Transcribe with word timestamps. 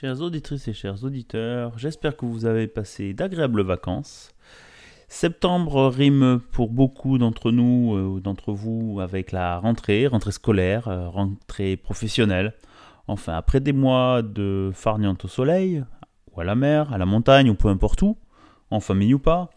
Chères 0.00 0.22
auditrices 0.22 0.66
et 0.66 0.72
chers 0.72 1.04
auditeurs, 1.04 1.78
j'espère 1.78 2.16
que 2.16 2.24
vous 2.24 2.46
avez 2.46 2.68
passé 2.68 3.12
d'agréables 3.12 3.60
vacances. 3.60 4.32
Septembre 5.08 5.88
rime 5.88 6.40
pour 6.52 6.70
beaucoup 6.70 7.18
d'entre 7.18 7.50
nous, 7.50 7.94
euh, 7.94 8.18
d'entre 8.18 8.54
vous, 8.54 9.00
avec 9.02 9.30
la 9.30 9.58
rentrée, 9.58 10.06
rentrée 10.06 10.32
scolaire, 10.32 10.88
euh, 10.88 11.10
rentrée 11.10 11.76
professionnelle. 11.76 12.54
Enfin, 13.08 13.34
après 13.34 13.60
des 13.60 13.74
mois 13.74 14.22
de 14.22 14.70
farniente 14.72 15.26
au 15.26 15.28
soleil, 15.28 15.84
ou 16.32 16.40
à 16.40 16.44
la 16.44 16.54
mer, 16.54 16.94
à 16.94 16.96
la 16.96 17.04
montagne, 17.04 17.50
ou 17.50 17.54
peu 17.54 17.68
importe 17.68 18.00
où, 18.00 18.16
en 18.70 18.80
famille 18.80 19.12
ou 19.12 19.18
pas, 19.18 19.50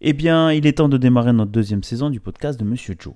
eh 0.00 0.14
bien, 0.14 0.50
il 0.50 0.66
est 0.66 0.78
temps 0.78 0.88
de 0.88 0.96
démarrer 0.96 1.34
notre 1.34 1.52
deuxième 1.52 1.82
saison 1.82 2.08
du 2.08 2.20
podcast 2.20 2.58
de 2.58 2.64
Monsieur 2.64 2.96
Joe. 2.98 3.12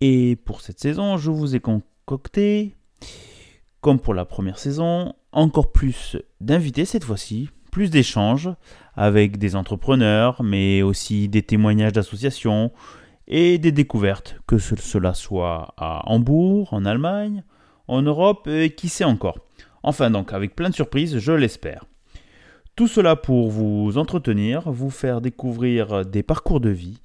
Et 0.00 0.36
pour 0.36 0.62
cette 0.62 0.80
saison, 0.80 1.18
je 1.18 1.30
vous 1.30 1.54
ai 1.54 1.60
concocté, 1.60 2.76
comme 3.82 3.98
pour 3.98 4.14
la 4.14 4.24
première 4.24 4.58
saison, 4.58 5.12
encore 5.32 5.72
plus 5.72 6.16
d'invités 6.40 6.84
cette 6.84 7.04
fois-ci, 7.04 7.50
plus 7.72 7.90
d'échanges 7.90 8.48
avec 8.94 9.38
des 9.38 9.56
entrepreneurs, 9.56 10.42
mais 10.42 10.82
aussi 10.82 11.28
des 11.28 11.42
témoignages 11.42 11.92
d'associations 11.92 12.70
et 13.26 13.58
des 13.58 13.72
découvertes, 13.72 14.36
que 14.46 14.58
cela 14.58 15.14
soit 15.14 15.74
à 15.76 16.08
Hambourg, 16.08 16.72
en 16.72 16.84
Allemagne, 16.84 17.42
en 17.88 18.02
Europe 18.02 18.46
et 18.46 18.70
qui 18.70 18.88
sait 18.88 19.04
encore. 19.04 19.38
Enfin 19.82 20.10
donc 20.10 20.32
avec 20.32 20.54
plein 20.54 20.70
de 20.70 20.74
surprises, 20.74 21.18
je 21.18 21.32
l'espère. 21.32 21.84
Tout 22.76 22.86
cela 22.86 23.16
pour 23.16 23.50
vous 23.50 23.98
entretenir, 23.98 24.70
vous 24.70 24.90
faire 24.90 25.20
découvrir 25.20 26.06
des 26.06 26.22
parcours 26.22 26.60
de 26.60 26.70
vie 26.70 27.00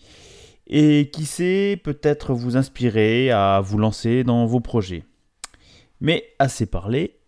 et 0.67 1.09
qui 1.11 1.25
sait 1.25 1.81
peut-être 1.83 2.33
vous 2.33 2.55
inspirer 2.55 3.31
à 3.31 3.61
vous 3.63 3.79
lancer 3.79 4.23
dans 4.23 4.45
vos 4.45 4.59
projets. 4.59 5.03
Mais 5.99 6.35
assez 6.37 6.67
parlé, 6.67 7.19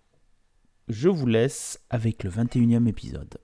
je 0.90 1.10
vous 1.10 1.26
laisse 1.26 1.84
avec 1.90 2.24
le 2.24 2.30
21e 2.30 2.88
épisode. 2.88 3.40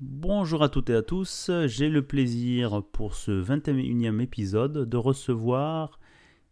Bonjour 0.00 0.62
à 0.62 0.68
toutes 0.68 0.90
et 0.90 0.94
à 0.94 1.02
tous, 1.02 1.50
j'ai 1.64 1.88
le 1.88 2.06
plaisir 2.06 2.82
pour 2.92 3.14
ce 3.14 3.30
21e 3.30 4.20
épisode 4.20 4.86
de 4.86 4.96
recevoir 4.98 5.98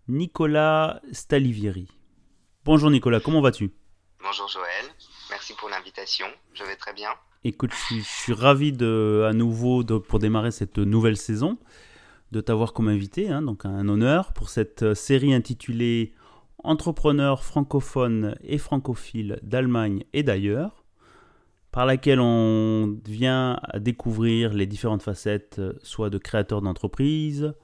Nicolas 0.08 1.02
Stalivieri. 1.12 2.01
Bonjour 2.64 2.92
Nicolas, 2.92 3.18
comment 3.18 3.40
vas-tu? 3.40 3.72
Bonjour 4.22 4.46
Joël, 4.46 4.94
merci 5.30 5.52
pour 5.54 5.68
l'invitation, 5.68 6.26
je 6.54 6.62
vais 6.62 6.76
très 6.76 6.92
bien. 6.92 7.08
Écoute, 7.42 7.72
je 7.72 8.00
suis, 8.02 8.32
ravi 8.32 8.72
de, 8.72 9.26
à 9.28 9.32
nouveau 9.32 9.82
pour 9.82 10.20
démarrer 10.20 10.52
cette 10.52 10.78
nouvelle 10.78 11.16
saison 11.16 11.58
de 12.30 12.40
t'avoir 12.40 12.72
comme 12.72 12.86
invité, 12.86 13.28
hein, 13.28 13.42
donc 13.42 13.64
un 13.64 13.88
honneur 13.88 14.32
pour 14.32 14.48
cette 14.48 14.94
série 14.94 15.34
intitulée 15.34 16.14
Entrepreneurs 16.62 17.42
francophones 17.42 18.36
et 18.44 18.58
francophiles 18.58 19.40
d'Allemagne 19.42 20.04
et 20.12 20.22
d'ailleurs, 20.22 20.84
par 21.72 21.84
laquelle 21.84 22.20
on 22.20 22.96
vient 23.04 23.58
à 23.64 23.80
découvrir 23.80 24.52
les 24.52 24.66
différentes 24.66 25.02
facettes, 25.02 25.60
soit 25.82 26.10
de 26.10 26.18
créateurs 26.18 26.62
d'entreprises 26.62 27.54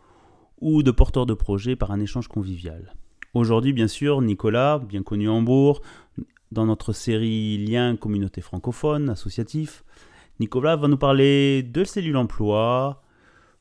ou 0.60 0.82
de 0.82 0.90
porteurs 0.90 1.26
de 1.26 1.34
projets 1.34 1.76
par 1.76 1.92
un 1.92 2.00
échange 2.00 2.26
convivial. 2.26 2.96
Aujourd'hui, 3.34 3.72
bien 3.72 3.88
sûr, 3.88 4.22
Nicolas, 4.22 4.78
bien 4.78 5.02
connu 5.02 5.28
à 5.28 5.32
Hambourg, 5.32 5.82
dans 6.50 6.64
notre 6.64 6.92
série 6.92 7.58
Liens 7.58 7.96
communauté 7.96 8.40
francophone, 8.40 9.10
associatif, 9.10 9.84
Nicolas 10.40 10.76
va 10.76 10.88
nous 10.88 10.96
parler 10.96 11.62
de 11.62 11.84
cellules 11.84 12.16
emploi, 12.16 13.02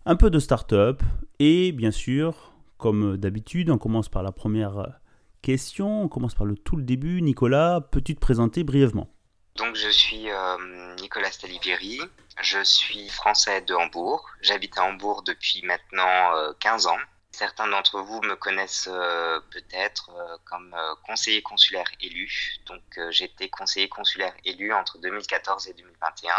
un 0.05 0.15
peu 0.15 0.29
de 0.29 0.39
start-up 0.39 1.03
et 1.39 1.71
bien 1.73 1.91
sûr, 1.91 2.53
comme 2.77 3.17
d'habitude, 3.17 3.69
on 3.69 3.77
commence 3.77 4.09
par 4.09 4.23
la 4.23 4.31
première 4.31 4.99
question, 5.41 6.03
on 6.03 6.07
commence 6.07 6.35
par 6.35 6.45
le 6.45 6.55
tout 6.55 6.75
le 6.75 6.83
début. 6.83 7.21
Nicolas, 7.21 7.81
peux-tu 7.91 8.15
te 8.15 8.19
présenter 8.19 8.63
brièvement? 8.63 9.09
Donc 9.57 9.75
je 9.75 9.89
suis 9.89 10.29
euh, 10.29 10.95
Nicolas 11.01 11.31
Stalivieri, 11.31 11.99
je 12.41 12.63
suis 12.63 13.09
français 13.09 13.61
de 13.61 13.73
Hambourg, 13.73 14.29
j'habite 14.41 14.77
à 14.77 14.83
Hambourg 14.83 15.23
depuis 15.23 15.63
maintenant 15.65 16.53
15 16.59 16.85
euh, 16.85 16.89
ans. 16.91 16.99
Certains 17.37 17.67
d'entre 17.67 18.01
vous 18.01 18.19
me 18.23 18.35
connaissent 18.35 18.89
euh, 18.91 19.39
peut-être 19.51 20.09
euh, 20.09 20.37
comme 20.43 20.73
euh, 20.73 20.95
conseiller 21.05 21.43
consulaire 21.43 21.85
élu. 22.01 22.57
Donc 22.65 22.81
j'étais 23.11 23.47
conseiller 23.47 23.87
consulaire 23.87 24.33
élu 24.43 24.73
entre 24.73 24.97
2014 24.97 25.67
et 25.67 25.73
2021. 25.75 26.33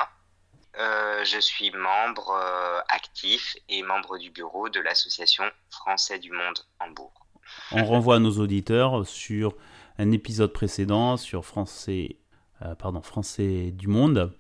je 1.23 1.39
suis 1.39 1.71
membre 1.71 2.33
actif 2.89 3.57
et 3.69 3.85
membre 3.85 4.19
du 4.19 4.31
bureau 4.31 4.69
de 4.69 4.81
l'association 4.81 5.45
Français 5.71 6.19
du 6.19 6.33
Monde 6.33 6.59
Hambourg. 6.81 7.15
On 7.71 7.85
renvoie 7.85 8.19
nos 8.19 8.37
auditeurs 8.41 9.07
sur 9.07 9.55
un 9.99 10.11
épisode 10.11 10.53
précédent 10.53 11.17
sur 11.17 11.45
Français, 11.45 12.17
pardon, 12.81 13.03
Français 13.03 13.71
du 13.71 13.87
Monde, 13.87 14.37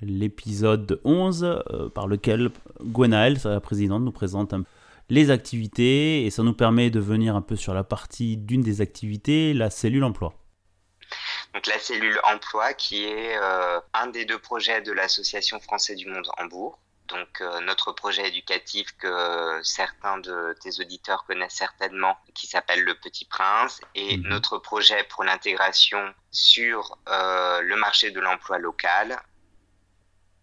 l'épisode 0.00 1.00
11, 1.02 1.90
par 1.92 2.06
lequel 2.06 2.52
Gwenaël, 2.80 3.40
sa 3.40 3.58
présidente, 3.58 4.02
nous 4.04 4.12
présente 4.12 4.52
un 4.52 4.62
les 5.12 5.30
activités 5.30 6.24
et 6.24 6.30
ça 6.30 6.42
nous 6.42 6.54
permet 6.54 6.88
de 6.88 6.98
venir 6.98 7.36
un 7.36 7.42
peu 7.42 7.54
sur 7.54 7.74
la 7.74 7.84
partie 7.84 8.38
d'une 8.38 8.62
des 8.62 8.80
activités, 8.80 9.52
la 9.52 9.68
cellule 9.68 10.04
emploi. 10.04 10.32
Donc 11.52 11.66
la 11.66 11.78
cellule 11.78 12.18
emploi 12.24 12.72
qui 12.72 13.04
est 13.04 13.36
euh, 13.36 13.78
un 13.92 14.06
des 14.06 14.24
deux 14.24 14.38
projets 14.38 14.80
de 14.80 14.90
l'association 14.90 15.60
français 15.60 15.96
du 15.96 16.06
monde 16.06 16.26
Hambourg. 16.38 16.78
Donc 17.08 17.42
euh, 17.42 17.60
notre 17.60 17.92
projet 17.92 18.26
éducatif 18.26 18.86
que 18.96 19.60
certains 19.62 20.16
de 20.16 20.56
tes 20.62 20.80
auditeurs 20.80 21.24
connaissent 21.26 21.56
certainement, 21.56 22.16
qui 22.32 22.46
s'appelle 22.46 22.82
Le 22.82 22.94
Petit 22.94 23.26
Prince, 23.26 23.82
et 23.94 24.16
mhm. 24.16 24.28
notre 24.28 24.56
projet 24.56 25.04
pour 25.10 25.24
l'intégration 25.24 26.14
sur 26.30 26.96
euh, 27.10 27.60
le 27.60 27.76
marché 27.76 28.12
de 28.12 28.20
l'emploi 28.20 28.56
local, 28.56 29.20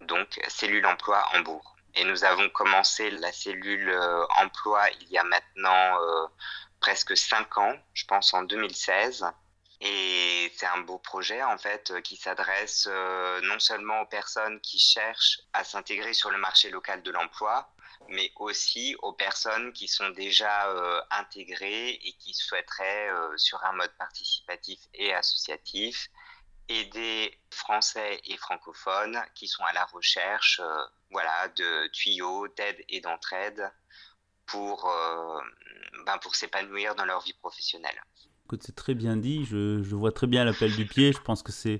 donc 0.01 0.39
cellule 0.47 0.85
emploi 0.85 1.25
Hambourg. 1.33 1.78
Et 1.95 2.03
nous 2.03 2.23
avons 2.23 2.49
commencé 2.49 3.09
la 3.11 3.31
cellule 3.31 3.89
euh, 3.89 4.25
emploi 4.37 4.89
il 5.01 5.09
y 5.09 5.17
a 5.17 5.23
maintenant 5.23 6.01
euh, 6.01 6.27
presque 6.79 7.17
cinq 7.17 7.57
ans, 7.57 7.75
je 7.93 8.05
pense 8.05 8.33
en 8.33 8.43
2016. 8.43 9.25
Et 9.81 10.51
c'est 10.55 10.65
un 10.65 10.79
beau 10.79 10.97
projet 10.97 11.41
en 11.41 11.57
fait 11.57 12.01
qui 12.03 12.17
s'adresse 12.17 12.87
euh, 12.91 13.39
non 13.41 13.59
seulement 13.59 14.01
aux 14.01 14.05
personnes 14.05 14.59
qui 14.59 14.77
cherchent 14.77 15.39
à 15.53 15.63
s'intégrer 15.63 16.13
sur 16.13 16.31
le 16.31 16.37
marché 16.37 16.69
local 16.69 17.01
de 17.01 17.11
l'emploi, 17.11 17.69
mais 18.09 18.31
aussi 18.35 18.95
aux 19.01 19.13
personnes 19.13 19.71
qui 19.71 19.87
sont 19.87 20.09
déjà 20.09 20.67
intégrées 21.11 21.91
et 21.91 22.13
qui 22.19 22.33
souhaiteraient 22.33 23.09
sur 23.37 23.63
un 23.63 23.73
mode 23.73 23.93
participatif 23.97 24.79
et 24.93 25.13
associatif 25.13 26.09
aider 26.69 27.37
Français 27.49 28.21
et 28.25 28.37
francophones 28.37 29.19
qui 29.35 29.47
sont 29.47 29.63
à 29.63 29.73
la 29.73 29.85
recherche 29.85 30.61
euh, 30.63 30.83
voilà, 31.11 31.47
de 31.49 31.87
tuyaux, 31.91 32.47
d'aide 32.55 32.77
et 32.87 33.01
d'entraide 33.01 33.71
pour, 34.45 34.87
euh, 34.89 35.39
ben 36.05 36.17
pour 36.19 36.35
s'épanouir 36.35 36.95
dans 36.95 37.05
leur 37.05 37.21
vie 37.21 37.33
professionnelle. 37.33 37.99
C'est 38.61 38.75
très 38.75 38.95
bien 38.95 39.15
dit, 39.15 39.45
je, 39.45 39.83
je 39.83 39.95
vois 39.95 40.11
très 40.11 40.25
bien 40.25 40.43
l'appel 40.43 40.75
du 40.75 40.85
pied, 40.85 41.13
je 41.13 41.21
pense 41.21 41.43
que 41.43 41.51
c'est 41.51 41.79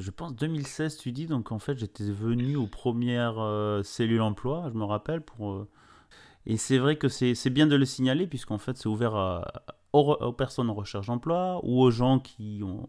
je 0.00 0.10
pense 0.10 0.34
2016 0.34 0.98
tu 0.98 1.12
dis. 1.12 1.26
Donc 1.26 1.52
en 1.52 1.58
fait 1.58 1.78
j'étais 1.78 2.04
venu 2.04 2.56
aux 2.56 2.66
premières 2.66 3.38
euh, 3.38 3.82
cellules 3.82 4.20
emploi 4.20 4.68
je 4.72 4.76
me 4.76 4.84
rappelle 4.84 5.20
pour 5.20 5.66
et 6.46 6.56
c'est 6.56 6.78
vrai 6.78 6.96
que 6.96 7.08
c'est 7.08 7.50
bien 7.50 7.66
de 7.66 7.76
le 7.76 7.86
signaler 7.86 8.26
puisqu'en 8.26 8.58
fait 8.58 8.76
c'est 8.76 8.88
ouvert 8.88 9.14
à, 9.14 9.64
aux, 9.94 10.32
personnes 10.32 10.70
en 10.70 10.74
recherche 10.74 11.06
d'emploi 11.06 11.60
ou 11.62 11.80
aux 11.80 11.90
gens 11.90 12.18
qui 12.18 12.60
ont 12.62 12.88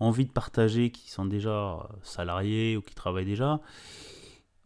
envie 0.00 0.26
de 0.26 0.32
partager, 0.32 0.90
qui 0.90 1.10
sont 1.10 1.24
déjà 1.24 1.88
salariés 2.02 2.76
ou 2.76 2.82
qui 2.82 2.94
travaillent 2.94 3.24
déjà, 3.24 3.60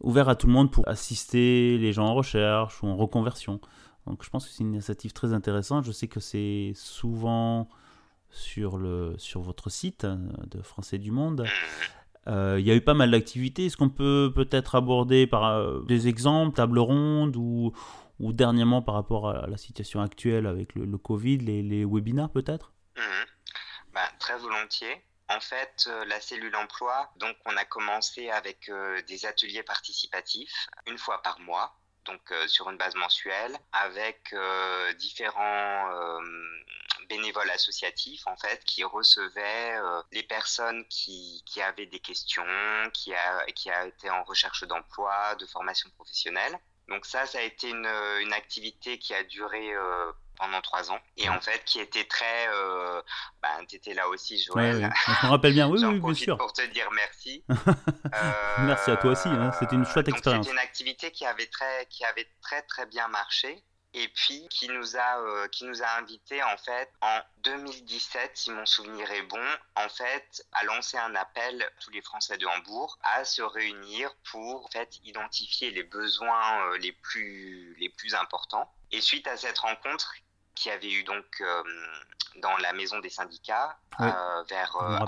ouvert 0.01 0.29
à 0.29 0.35
tout 0.35 0.47
le 0.47 0.53
monde 0.53 0.71
pour 0.71 0.87
assister 0.87 1.77
les 1.77 1.93
gens 1.93 2.07
en 2.07 2.15
recherche 2.15 2.83
ou 2.83 2.87
en 2.87 2.95
reconversion. 2.95 3.59
Donc 4.05 4.23
je 4.23 4.29
pense 4.29 4.45
que 4.45 4.51
c'est 4.51 4.63
une 4.63 4.73
initiative 4.73 5.13
très 5.13 5.33
intéressante. 5.33 5.85
Je 5.85 5.91
sais 5.91 6.07
que 6.07 6.19
c'est 6.19 6.71
souvent 6.75 7.69
sur, 8.29 8.77
le, 8.77 9.15
sur 9.17 9.41
votre 9.41 9.69
site 9.69 10.05
hein, 10.05 10.19
de 10.49 10.61
Français 10.61 10.97
du 10.97 11.11
Monde. 11.11 11.45
Euh, 12.27 12.57
il 12.59 12.65
y 12.65 12.71
a 12.71 12.75
eu 12.75 12.81
pas 12.81 12.93
mal 12.93 13.11
d'activités. 13.11 13.67
Est-ce 13.67 13.77
qu'on 13.77 13.89
peut 13.89 14.31
peut-être 14.33 14.75
aborder 14.75 15.27
par 15.27 15.45
euh, 15.45 15.81
des 15.87 16.07
exemples, 16.07 16.55
table 16.55 16.79
ronde 16.79 17.35
ou, 17.37 17.71
ou 18.19 18.33
dernièrement 18.33 18.81
par 18.81 18.95
rapport 18.95 19.29
à 19.29 19.47
la 19.47 19.57
situation 19.57 20.01
actuelle 20.01 20.47
avec 20.47 20.75
le, 20.75 20.97
Covid, 20.97 21.37
les, 21.39 21.61
les 21.61 21.85
webinars 21.85 22.31
peut-être? 22.31 22.73
Bah, 23.93 24.09
Très 24.19 24.37
volontiers. 24.37 25.03
En 25.29 25.39
fait, 25.39 25.85
euh, 25.87 26.05
la 26.05 26.21
cellule 26.21 26.55
emploi, 26.55 27.11
donc 27.17 27.35
on 27.45 27.57
a 27.57 27.65
commencé 27.65 28.29
avec 28.29 28.69
euh, 28.69 29.01
des 29.07 29.25
ateliers 29.25 29.63
participatifs 29.63 30.67
une 30.85 30.97
fois 30.97 31.21
par 31.21 31.39
mois. 31.39 31.75
donc 32.05 32.21
sur 32.47 32.69
une 32.69 32.77
base 32.77 32.95
mensuelle, 32.95 33.57
avec 33.73 34.33
différents 34.97 35.89
bénévoles 37.09 37.49
associatifs 37.49 38.25
en 38.27 38.37
fait 38.37 38.63
qui 38.63 38.83
recevaient 38.85 39.75
les 40.13 40.23
personnes 40.23 40.85
qui, 40.87 41.43
qui 41.45 41.61
avaient 41.61 41.85
des 41.85 41.99
questions, 41.99 42.45
qui 42.93 43.13
a 43.13 43.45
qui 43.47 43.69
a 43.69 43.85
été 43.87 44.09
en 44.09 44.23
recherche 44.23 44.63
d'emploi, 44.63 45.35
de 45.35 45.45
formation 45.45 45.89
professionnelle. 45.97 46.57
Donc 46.89 47.05
ça, 47.05 47.25
ça 47.25 47.39
a 47.39 47.41
été 47.41 47.69
une, 47.69 47.89
une 48.21 48.33
activité 48.33 48.97
qui 48.97 49.13
a 49.13 49.23
duré 49.23 49.73
pendant 50.37 50.61
trois 50.61 50.91
ans. 50.91 50.99
Et 51.17 51.29
en 51.29 51.39
fait 51.41 51.63
qui 51.65 51.79
était 51.79 52.05
très 52.05 52.47
euh, 52.53 53.01
ben 53.41 53.65
t'étais 53.67 53.93
là 53.93 54.07
aussi 54.07 54.41
Joël. 54.41 54.77
Ouais, 54.77 54.89
je 55.21 55.25
me 55.25 55.29
rappelle 55.29 55.53
bien. 55.53 55.67
Oui, 55.67 55.79
oui 55.83 55.99
bien 55.99 56.13
sûr. 56.13 56.37
pour 56.37 56.53
te 56.53 56.65
dire 56.67 56.89
merci. 56.93 57.43
Euh, 58.13 58.31
merci 58.61 58.89
à 58.89 58.97
toi 58.97 59.11
aussi 59.11 59.27
hein. 59.27 59.51
c'était 59.59 59.75
une 59.75 59.85
chouette 59.85 60.07
expérience 60.07 60.45
c'était 60.45 60.57
une 60.57 60.63
activité 60.63 61.11
qui 61.11 61.25
avait 61.25 61.47
très 61.47 61.85
qui 61.89 62.05
avait 62.05 62.27
très 62.41 62.61
très 62.61 62.85
bien 62.85 63.07
marché 63.09 63.63
et 63.93 64.07
puis 64.09 64.47
qui 64.49 64.67
nous 64.69 64.97
a 64.97 65.19
euh, 65.19 65.47
qui 65.47 65.65
nous 65.65 65.81
a 65.81 65.97
invités 65.97 66.43
en 66.43 66.57
fait 66.57 66.91
en 67.01 67.19
2017 67.43 68.31
si 68.35 68.51
mon 68.51 68.65
souvenir 68.65 69.09
est 69.11 69.23
bon 69.23 69.45
en 69.75 69.89
fait 69.89 70.45
à 70.51 70.63
lancer 70.65 70.97
un 70.97 71.15
appel 71.15 71.61
à 71.61 71.81
tous 71.81 71.91
les 71.91 72.01
Français 72.01 72.37
de 72.37 72.45
Hambourg 72.45 72.97
à 73.03 73.23
se 73.23 73.41
réunir 73.41 74.13
pour 74.31 74.65
en 74.65 74.67
fait 74.69 74.99
identifier 75.03 75.71
les 75.71 75.83
besoins 75.83 76.67
euh, 76.67 76.77
les 76.77 76.91
plus 76.91 77.75
les 77.79 77.89
plus 77.89 78.15
importants. 78.15 78.71
Et 78.91 79.01
suite 79.01 79.27
à 79.27 79.37
cette 79.37 79.57
rencontre 79.57 80.13
qui 80.55 80.69
avait 80.69 80.91
eu 80.91 81.03
donc 81.03 81.25
euh, 81.41 81.63
dans 82.37 82.57
la 82.57 82.73
maison 82.73 82.99
des 82.99 83.09
syndicats 83.09 83.77
vers 83.99 84.75
euh, 84.81 84.99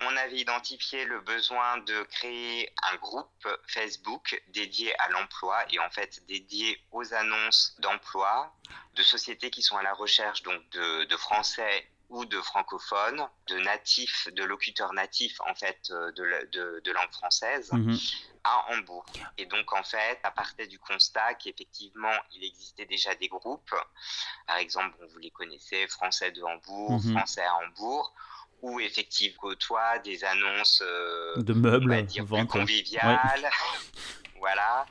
On 0.00 0.16
avait 0.16 0.36
identifié 0.36 1.04
le 1.04 1.20
besoin 1.20 1.78
de 1.78 2.02
créer 2.04 2.72
un 2.92 2.96
groupe 2.96 3.48
Facebook 3.66 4.40
dédié 4.48 4.94
à 5.00 5.08
l'emploi 5.08 5.64
et 5.72 5.78
en 5.80 5.90
fait 5.90 6.24
dédié 6.26 6.80
aux 6.92 7.14
annonces 7.14 7.74
d'emploi 7.80 8.54
de 8.94 9.02
sociétés 9.02 9.50
qui 9.50 9.62
sont 9.62 9.76
à 9.76 9.82
la 9.82 9.94
recherche 9.94 10.42
donc 10.42 10.60
de, 10.70 11.16
français 11.16 11.88
ou 12.10 12.24
de 12.24 12.40
francophones, 12.40 13.28
de 13.48 13.58
natifs, 13.58 14.28
de 14.32 14.44
locuteurs 14.44 14.92
natifs 14.92 15.40
en 15.40 15.54
fait 15.54 15.90
de, 15.90 16.80
de, 16.80 16.92
langue 16.92 17.12
française, 17.12 17.72
mhm 17.72 17.98
à 18.44 18.72
Hambourg. 18.72 19.04
Et 19.36 19.46
donc, 19.46 19.72
en 19.72 19.82
fait, 19.82 20.18
à 20.22 20.30
partir 20.30 20.66
du 20.68 20.78
constat 20.78 21.34
qu'effectivement, 21.34 22.14
il 22.32 22.44
existait 22.44 22.86
déjà 22.86 23.14
des 23.14 23.28
groupes, 23.28 23.74
par 24.46 24.56
exemple, 24.56 24.96
vous 25.12 25.18
les 25.18 25.30
connaissez, 25.30 25.86
Français 25.88 26.30
de 26.32 26.42
Hambourg, 26.42 27.00
mhm. 27.04 27.16
Français 27.16 27.44
à 27.44 27.54
Hambourg, 27.56 28.14
où 28.62 28.80
effectivement 28.80 29.54
toi 29.58 29.98
des 30.00 30.24
annonces 30.24 30.82
euh, 30.84 31.36
de 31.36 31.52
meubles, 31.52 31.92
on 31.92 32.02
dire, 32.02 32.26
plus 32.26 32.46
conviviales, 32.46 33.50
voilà, 34.38 34.86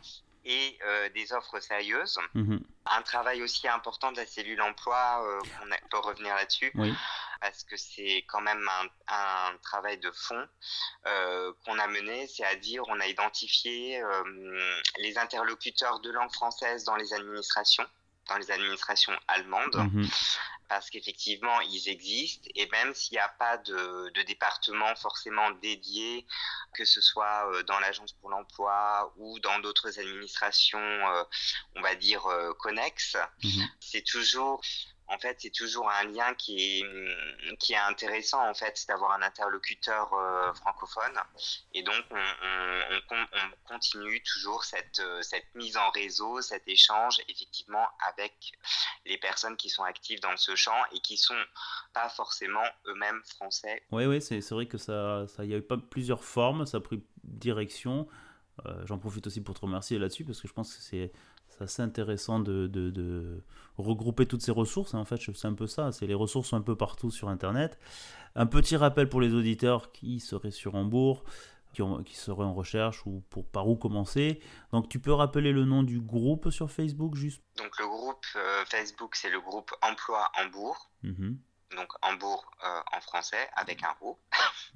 et 0.45 0.77
euh, 0.85 1.09
des 1.09 1.33
offres 1.33 1.59
sérieuses. 1.59 2.17
Mhm. 2.33 2.61
Un 2.85 3.01
travail 3.01 3.41
aussi 3.43 3.67
important 3.67 4.11
de 4.11 4.17
la 4.17 4.25
cellule 4.25 4.61
emploi, 4.61 5.23
euh, 5.25 5.39
on 5.63 5.89
peut 5.89 5.99
revenir 5.99 6.35
là-dessus. 6.35 6.71
Oui 6.75 6.93
parce 7.41 7.63
que 7.63 7.77
c'est 7.77 8.25
quand 8.27 8.41
même 8.41 8.67
un, 9.07 9.57
travail 9.61 9.97
de 9.99 10.11
fond 10.11 10.47
euh, 11.05 11.51
qu'on 11.65 11.77
a 11.79 11.87
mené, 11.87 12.27
c'est 12.27 12.45
à 12.45 12.55
dire 12.55 12.83
on 12.87 12.99
a 12.99 13.07
identifié 13.07 14.01
euh, 14.01 14.59
les 14.99 15.17
interlocuteurs 15.17 15.99
de 15.99 16.11
langue 16.11 16.31
française 16.31 16.83
dans 16.83 16.95
les 16.95 17.13
administrations 17.13 17.85
dans 18.29 18.37
les 18.37 18.51
administrations 18.51 19.13
allemandes, 19.29 19.75
mhm. 19.75 20.05
Parce 20.69 20.89
qu'effectivement, 20.89 21.61
ils 21.61 21.89
existent, 21.89 22.49
et 22.55 22.67
même 22.67 22.93
s'il 22.93 23.15
n'y 23.15 23.19
a 23.19 23.29
pas 23.29 23.57
de, 23.57 24.11
département 24.23 24.95
forcément 24.95 25.51
dédié, 25.51 26.25
que 26.73 26.85
ce 26.85 27.01
soit 27.01 27.49
euh, 27.51 27.63
dans 27.63 27.79
l'agence 27.79 28.13
pour 28.13 28.29
l'emploi 28.29 29.13
ou 29.17 29.39
dans 29.39 29.59
d'autres 29.59 29.99
administrations, 29.99 30.79
on 31.75 31.81
va 31.81 31.95
dire, 31.95 32.27
connexes, 32.59 33.17
mhm. 33.43 33.67
c'est 33.79 34.03
toujours 34.03 34.61
en 35.09 35.17
fait, 35.19 35.37
c'est 35.39 35.51
toujours 35.51 35.89
un 35.89 36.03
lien 36.05 36.33
qui 36.35 36.79
est, 36.79 37.73
est 37.73 37.75
intéressant, 37.75 38.45
en 38.47 38.53
fait, 38.53 38.83
d'avoir 38.87 39.11
un 39.11 39.21
interlocuteur 39.21 40.13
euh, 40.13 40.53
francophone. 40.53 41.17
Et 41.73 41.83
donc, 41.83 42.03
on, 42.11 43.25
continue 43.67 44.21
toujours 44.23 44.63
cette, 44.63 44.99
euh, 44.99 45.21
cette 45.21 45.53
mise 45.55 45.77
en 45.77 45.89
réseau, 45.91 46.41
cet 46.41 46.67
échange, 46.67 47.19
effectivement, 47.27 47.85
avec 48.07 48.33
les 49.05 49.17
personnes 49.17 49.57
qui 49.57 49.69
sont 49.69 49.83
actives 49.83 50.19
dans 50.21 50.35
ce 50.37 50.55
champ 50.55 50.83
et 50.93 50.99
qui 50.99 51.17
sont 51.17 51.35
pas 51.93 52.09
forcément 52.09 52.65
eux-mêmes 52.87 53.21
français. 53.25 53.83
Oui, 53.91 54.05
oui, 54.05 54.21
c'est 54.21 54.49
vrai 54.51 54.65
que 54.65 54.77
ça, 54.77 55.25
ça, 55.27 55.45
y 55.45 55.53
a 55.53 55.57
eu 55.57 55.61
pas 55.61 55.77
plusieurs 55.77 56.23
formes, 56.23 56.65
ça 56.65 56.77
a 56.77 56.81
pris 56.81 57.03
direction. 57.23 58.07
Euh, 58.65 58.85
j'en 58.85 58.97
profite 58.97 59.27
aussi 59.27 59.41
pour 59.41 59.55
te 59.55 59.61
remercier 59.61 59.99
là-dessus 59.99 60.25
parce 60.25 60.41
que 60.41 60.47
je 60.47 60.53
pense 60.53 60.75
que 60.75 60.81
c'est 60.81 61.11
c'est 61.57 61.63
assez 61.63 61.81
intéressant 61.81 62.39
de, 62.39 62.67
de, 62.67 63.43
regrouper 63.77 64.25
toutes 64.25 64.41
ces 64.41 64.51
ressources. 64.51 64.93
En 64.93 65.05
fait, 65.05 65.17
c'est 65.17 65.47
un 65.47 65.53
peu 65.53 65.67
ça. 65.67 65.91
C'est 65.91 66.07
les 66.07 66.13
ressources 66.13 66.49
sont 66.49 66.57
un 66.57 66.61
peu 66.61 66.75
partout 66.75 67.11
sur 67.11 67.29
Internet. 67.29 67.79
Un 68.35 68.45
petit 68.45 68.75
rappel 68.75 69.09
pour 69.09 69.21
les 69.21 69.33
auditeurs 69.33 69.91
qui 69.91 70.19
seraient 70.19 70.51
sur 70.51 70.75
Hambourg, 70.75 71.23
qui, 71.73 71.81
ont, 71.81 72.03
qui 72.03 72.15
seraient 72.15 72.43
en 72.43 72.53
recherche 72.53 73.05
ou 73.05 73.23
pour 73.29 73.47
par 73.47 73.67
où 73.67 73.75
commencer. 73.75 74.41
Donc, 74.71 74.89
tu 74.89 74.99
peux 74.99 75.13
rappeler 75.13 75.51
le 75.51 75.65
nom 75.65 75.83
du 75.83 75.99
groupe 75.99 76.49
sur 76.49 76.71
Facebook 76.71 77.15
juste? 77.15 77.41
Donc, 77.57 77.77
le 77.79 77.87
groupe 77.87 78.25
euh, 78.35 78.65
Facebook, 78.65 79.15
c'est 79.15 79.29
le 79.29 79.41
groupe 79.41 79.71
Emploi 79.81 80.31
Hambourg. 80.39 80.89
Mhm. 81.03 81.37
donc 81.75 81.89
Hambourg 82.01 82.49
euh, 82.63 82.81
en 82.91 83.01
français 83.01 83.49
avec 83.55 83.83
un 83.83 83.95
O. 84.01 84.19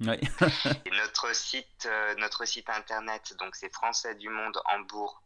Et 0.00 0.90
notre 0.90 1.34
site, 1.34 1.86
euh, 1.86 2.14
notre 2.18 2.44
site 2.44 2.70
internet, 2.70 3.34
donc 3.38 3.54
c'est 3.56 3.72
français 3.72 4.14
du 4.14 4.28
monde 4.28 4.58
Hambourg 4.72 5.22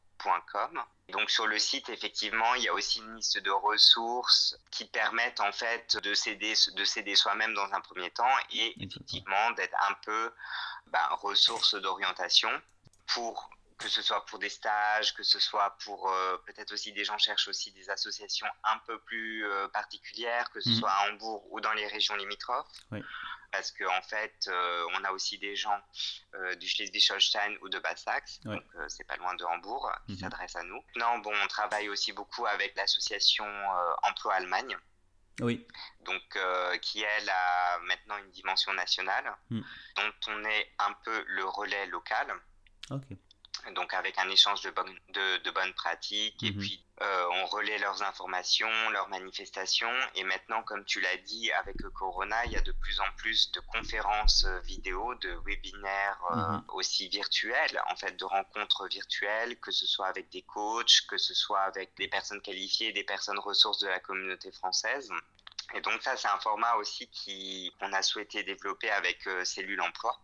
donc 1.08 1.30
sur 1.30 1.46
le 1.46 1.58
site, 1.58 1.88
effectivement, 1.88 2.54
il 2.56 2.64
y 2.64 2.68
a 2.68 2.74
aussi 2.74 2.98
une 2.98 3.16
liste 3.16 3.38
de 3.38 3.50
ressources 3.50 4.58
qui 4.72 4.84
permettent 4.86 5.40
en 5.40 5.52
fait 5.52 5.96
de 5.98 6.14
s'aider, 6.14 6.54
de 6.74 6.84
s'aider 6.84 7.14
soi-même 7.14 7.54
dans 7.54 7.72
un 7.72 7.80
premier 7.80 8.10
temps 8.10 8.36
et 8.50 8.74
effectivement 8.82 9.52
d'être 9.52 9.76
un 9.88 9.94
peu 10.04 10.32
ben, 10.88 11.06
ressources 11.12 11.74
d'orientation 11.74 12.50
pour 13.06 13.50
que 13.78 13.88
ce 13.88 14.02
soit 14.02 14.24
pour 14.26 14.38
des 14.38 14.48
stages, 14.48 15.14
que 15.14 15.22
ce 15.22 15.38
soit 15.38 15.76
pour 15.84 16.10
euh, 16.10 16.38
peut-être 16.46 16.72
aussi 16.72 16.92
des 16.92 17.04
gens 17.04 17.18
cherchent 17.18 17.48
aussi 17.48 17.70
des 17.72 17.90
associations 17.90 18.46
un 18.64 18.78
peu 18.78 18.98
plus 19.00 19.46
euh, 19.46 19.68
particulières, 19.68 20.50
que 20.50 20.60
ce 20.60 20.70
mmh. 20.70 20.74
soit 20.74 20.90
à 20.90 21.08
Hambourg 21.08 21.46
ou 21.52 21.60
dans 21.60 21.74
les 21.74 21.86
régions 21.86 22.16
limitrophes. 22.16 22.66
Parce 23.52 23.72
qu'en 23.72 23.96
en 23.96 24.02
fait, 24.02 24.34
euh, 24.48 24.86
on 24.94 25.04
a 25.04 25.10
aussi 25.12 25.38
des 25.38 25.56
gens 25.56 25.80
euh, 26.34 26.54
du 26.56 26.66
Schleswig-Holstein 26.66 27.56
ou 27.62 27.68
de 27.68 27.78
Basse-Saxe, 27.78 28.40
donc 28.40 28.62
euh, 28.74 28.88
c'est 28.88 29.04
pas 29.04 29.16
loin 29.16 29.34
de 29.34 29.44
Hambourg, 29.44 29.90
qui 30.06 30.12
mhm. 30.12 30.18
s'adressent 30.18 30.56
à 30.56 30.62
nous. 30.62 30.82
Non, 30.96 31.18
bon, 31.18 31.32
on 31.42 31.46
travaille 31.46 31.88
aussi 31.88 32.12
beaucoup 32.12 32.46
avec 32.46 32.74
l'association 32.76 33.46
Emploi 34.02 34.34
Allemagne. 34.34 34.76
Oui. 35.40 35.66
Donc, 36.00 36.38
qui 36.80 37.02
elle 37.02 37.28
a 37.28 37.78
maintenant 37.80 38.16
une 38.16 38.30
dimension 38.30 38.72
nationale, 38.72 39.36
mm. 39.50 39.60
dont 39.96 40.12
on 40.28 40.44
est 40.46 40.72
un 40.78 40.92
peu 41.04 41.24
le 41.26 41.44
relais 41.44 41.86
local. 41.86 42.32
Donc 43.72 43.92
avec 43.94 44.18
un 44.18 44.28
échange 44.30 44.60
de, 44.62 44.70
bonnes 44.70 44.94
de, 45.10 45.36
de 45.38 45.50
bonnes 45.50 45.72
pratiques 45.74 46.42
et 46.42 46.52
mhm. 46.52 46.58
puis 46.58 46.84
euh, 47.02 47.26
on 47.30 47.46
relaie 47.46 47.78
leurs 47.78 48.02
informations, 48.02 48.90
leurs 48.90 49.08
manifestations 49.08 49.92
et 50.14 50.24
maintenant 50.24 50.62
comme 50.62 50.84
tu 50.84 51.00
l'as 51.00 51.16
dit 51.18 51.50
avec 51.52 51.80
le 51.80 51.90
Corona 51.90 52.44
il 52.46 52.52
y 52.52 52.56
a 52.56 52.60
de 52.60 52.72
plus 52.72 53.00
en 53.00 53.12
plus 53.16 53.52
de 53.52 53.60
conférences 53.60 54.44
euh, 54.46 54.60
vidéo, 54.60 55.14
de 55.16 55.38
webinaires 55.44 56.20
euh, 56.30 56.36
mhm. 56.36 56.64
aussi 56.68 57.08
virtuels 57.08 57.82
en 57.90 57.96
fait 57.96 58.16
de 58.16 58.24
rencontres 58.24 58.86
virtuelles 58.88 59.58
que 59.60 59.70
ce 59.70 59.86
soit 59.86 60.06
avec 60.06 60.30
des 60.30 60.42
coachs, 60.42 61.06
que 61.08 61.18
ce 61.18 61.34
soit 61.34 61.60
avec 61.60 61.94
des 61.96 62.08
personnes 62.08 62.40
qualifiées, 62.40 62.92
des 62.92 63.04
personnes 63.04 63.38
ressources 63.38 63.80
de 63.80 63.88
la 63.88 64.00
communauté 64.00 64.50
française. 64.52 65.10
Et 65.74 65.80
donc 65.80 66.00
ça 66.02 66.16
c'est 66.16 66.28
un 66.28 66.38
format 66.38 66.76
aussi 66.76 67.10
qu'on 67.78 67.92
a 67.92 68.02
souhaité 68.02 68.42
développer 68.44 68.90
avec 68.90 69.28
Cellule 69.44 69.80
Emploi 69.80 70.16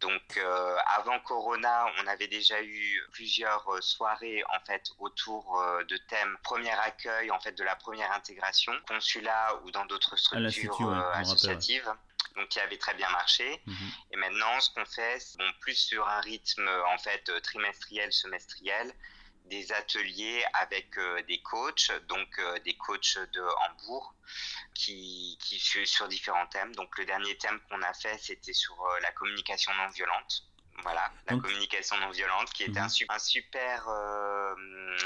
donc 0.00 0.36
euh, 0.36 0.76
avant 0.96 1.18
Corona, 1.20 1.86
on 2.02 2.06
avait 2.06 2.28
déjà 2.28 2.62
eu 2.62 3.02
plusieurs 3.12 3.66
euh, 3.68 3.80
soirées 3.80 4.42
en 4.44 4.64
fait 4.66 4.82
autour 4.98 5.60
euh, 5.60 5.84
de 5.84 5.96
thèmes 6.08 6.36
premier 6.42 6.72
accueil 6.72 7.30
en 7.30 7.40
fait 7.40 7.52
de 7.52 7.64
la 7.64 7.76
première 7.76 8.12
intégration, 8.12 8.72
consulat 8.88 9.60
ou 9.64 9.70
dans 9.70 9.86
d'autres 9.86 10.16
structures 10.16 10.92
associatives. 11.14 11.90
Donc 12.36 12.48
qui 12.48 12.60
avait 12.60 12.76
très 12.76 12.92
bien 12.92 13.08
marché. 13.08 13.62
Mhm. 13.64 13.76
Et 14.10 14.16
maintenant, 14.16 14.60
ce 14.60 14.68
qu'on 14.68 14.84
fait, 14.84 15.18
c'est 15.20 15.38
bon, 15.38 15.50
plus 15.60 15.74
sur 15.74 16.06
un 16.06 16.20
rythme 16.20 16.68
en 16.92 16.98
fait 16.98 17.30
trimestriel, 17.40 18.12
semestriel, 18.12 18.92
des 19.46 19.72
ateliers 19.72 20.44
avec 20.54 20.96
euh, 20.98 21.22
des 21.22 21.40
coachs, 21.42 21.92
donc 22.08 22.28
euh, 22.38 22.58
des 22.60 22.76
coachs 22.76 23.18
de 23.32 23.42
Hambourg, 23.42 24.14
qui, 24.74 25.38
qui 25.40 25.58
sur 25.58 26.08
différents 26.08 26.46
thèmes. 26.48 26.74
Donc 26.74 26.96
le 26.98 27.04
dernier 27.04 27.36
thème 27.38 27.60
qu'on 27.68 27.82
a 27.82 27.92
fait, 27.94 28.18
c'était 28.18 28.52
sur 28.52 28.80
euh, 28.84 29.00
la 29.00 29.12
communication 29.12 29.72
non 29.74 29.88
violente. 29.88 30.44
Voilà, 30.82 31.10
la 31.28 31.36
communication 31.36 31.96
non 31.98 32.10
violente, 32.10 32.50
qui 32.52 32.64
était 32.64 32.78
un, 32.78 32.86
mhm. 32.86 33.06
un, 33.08 33.18
super 33.18 33.88
euh, 33.88 34.54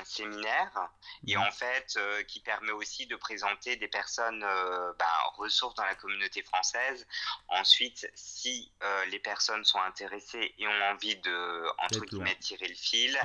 séminaire 0.04 0.90
et 1.26 1.36
mhm. 1.36 1.42
en 1.42 1.50
fait 1.50 1.94
euh, 1.96 2.22
qui 2.24 2.40
permet 2.40 2.72
aussi 2.72 3.06
de 3.06 3.16
présenter 3.16 3.76
des 3.76 3.88
personnes 3.88 4.42
euh, 4.42 4.92
ben, 4.98 5.06
ressources 5.36 5.74
dans 5.74 5.84
la 5.84 5.94
communauté 5.94 6.42
française. 6.42 7.06
Ensuite, 7.48 8.10
si 8.14 8.72
les 9.10 9.18
personnes 9.18 9.64
sont 9.64 9.80
intéressées 9.80 10.54
et 10.58 10.66
ont 10.66 10.82
envie 10.90 11.16
de 11.16 11.66
entre 11.78 12.04
guillemets 12.04 12.36
tirer 12.36 12.68
le 12.68 12.74
fil, 12.74 13.18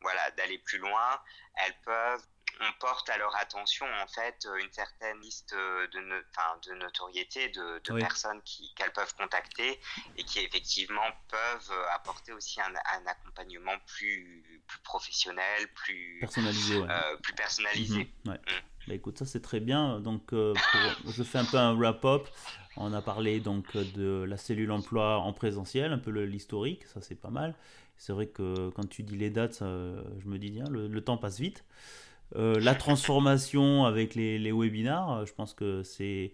voilà, 0.00 0.30
d'aller 0.32 0.58
plus 0.58 0.78
loin, 0.78 1.20
elles 1.56 1.76
peuvent 1.84 2.26
on 2.60 2.72
porte 2.78 3.08
à 3.08 3.16
leur 3.16 3.34
attention 3.36 3.86
en 4.02 4.06
fait 4.06 4.46
une 4.60 4.72
certaine 4.72 5.18
liste 5.20 5.54
de, 5.54 6.68
de 6.68 6.74
notoriété 6.74 7.48
de, 7.48 7.80
personnes 7.98 8.40
qu'elles 8.76 8.92
peuvent 8.92 9.14
contacter 9.16 9.80
et 10.16 10.24
qui 10.24 10.40
effectivement 10.40 11.08
peuvent 11.28 11.72
apporter 11.94 12.32
aussi 12.32 12.60
un, 12.60 12.74
accompagnement 13.06 13.76
plus, 13.86 14.62
plus 14.66 14.80
professionnel, 14.80 15.68
plus 15.74 16.18
personnalisé. 16.20 16.76
Euh, 16.76 17.16
plus 17.22 17.34
personnalisé. 17.34 18.10
Mhm, 18.24 18.34
mm. 18.34 18.38
bah, 18.88 18.94
écoute, 18.94 19.18
ça 19.18 19.24
c'est 19.24 19.42
très 19.42 19.60
bien. 19.60 20.00
Donc, 20.00 20.32
euh, 20.32 20.54
je 21.06 21.22
fais 21.22 21.38
un 21.38 21.44
peu 21.44 21.56
un 21.56 21.74
wrap-up. 21.74 22.28
On 22.76 22.92
a 22.92 23.02
parlé 23.02 23.40
donc 23.40 23.76
de 23.76 24.24
la 24.28 24.36
cellule 24.36 24.70
emploi 24.70 25.18
en 25.18 25.32
présentiel, 25.32 25.92
un 25.92 25.98
peu 25.98 26.10
l'historique, 26.10 26.86
ça 26.86 27.00
c'est 27.00 27.20
pas 27.20 27.30
mal. 27.30 27.54
C'est 27.96 28.12
vrai 28.12 28.28
que 28.28 28.70
quand 28.70 28.88
tu 28.88 29.02
dis 29.02 29.16
les 29.16 29.28
dates, 29.28 29.58
je 29.60 30.26
me 30.26 30.38
dis, 30.38 30.52
tiens, 30.52 30.70
le 30.70 31.00
temps 31.00 31.18
passe 31.18 31.38
vite. 31.38 31.64
Euh, 32.36 32.60
la 32.60 32.74
transformation 32.74 33.84
avec 33.84 34.14
les, 34.14 34.38
les 34.38 34.52
webinars, 34.52 35.10
euh, 35.10 35.26
je 35.26 35.34
pense 35.34 35.52
que 35.52 35.82
c'est 35.82 36.32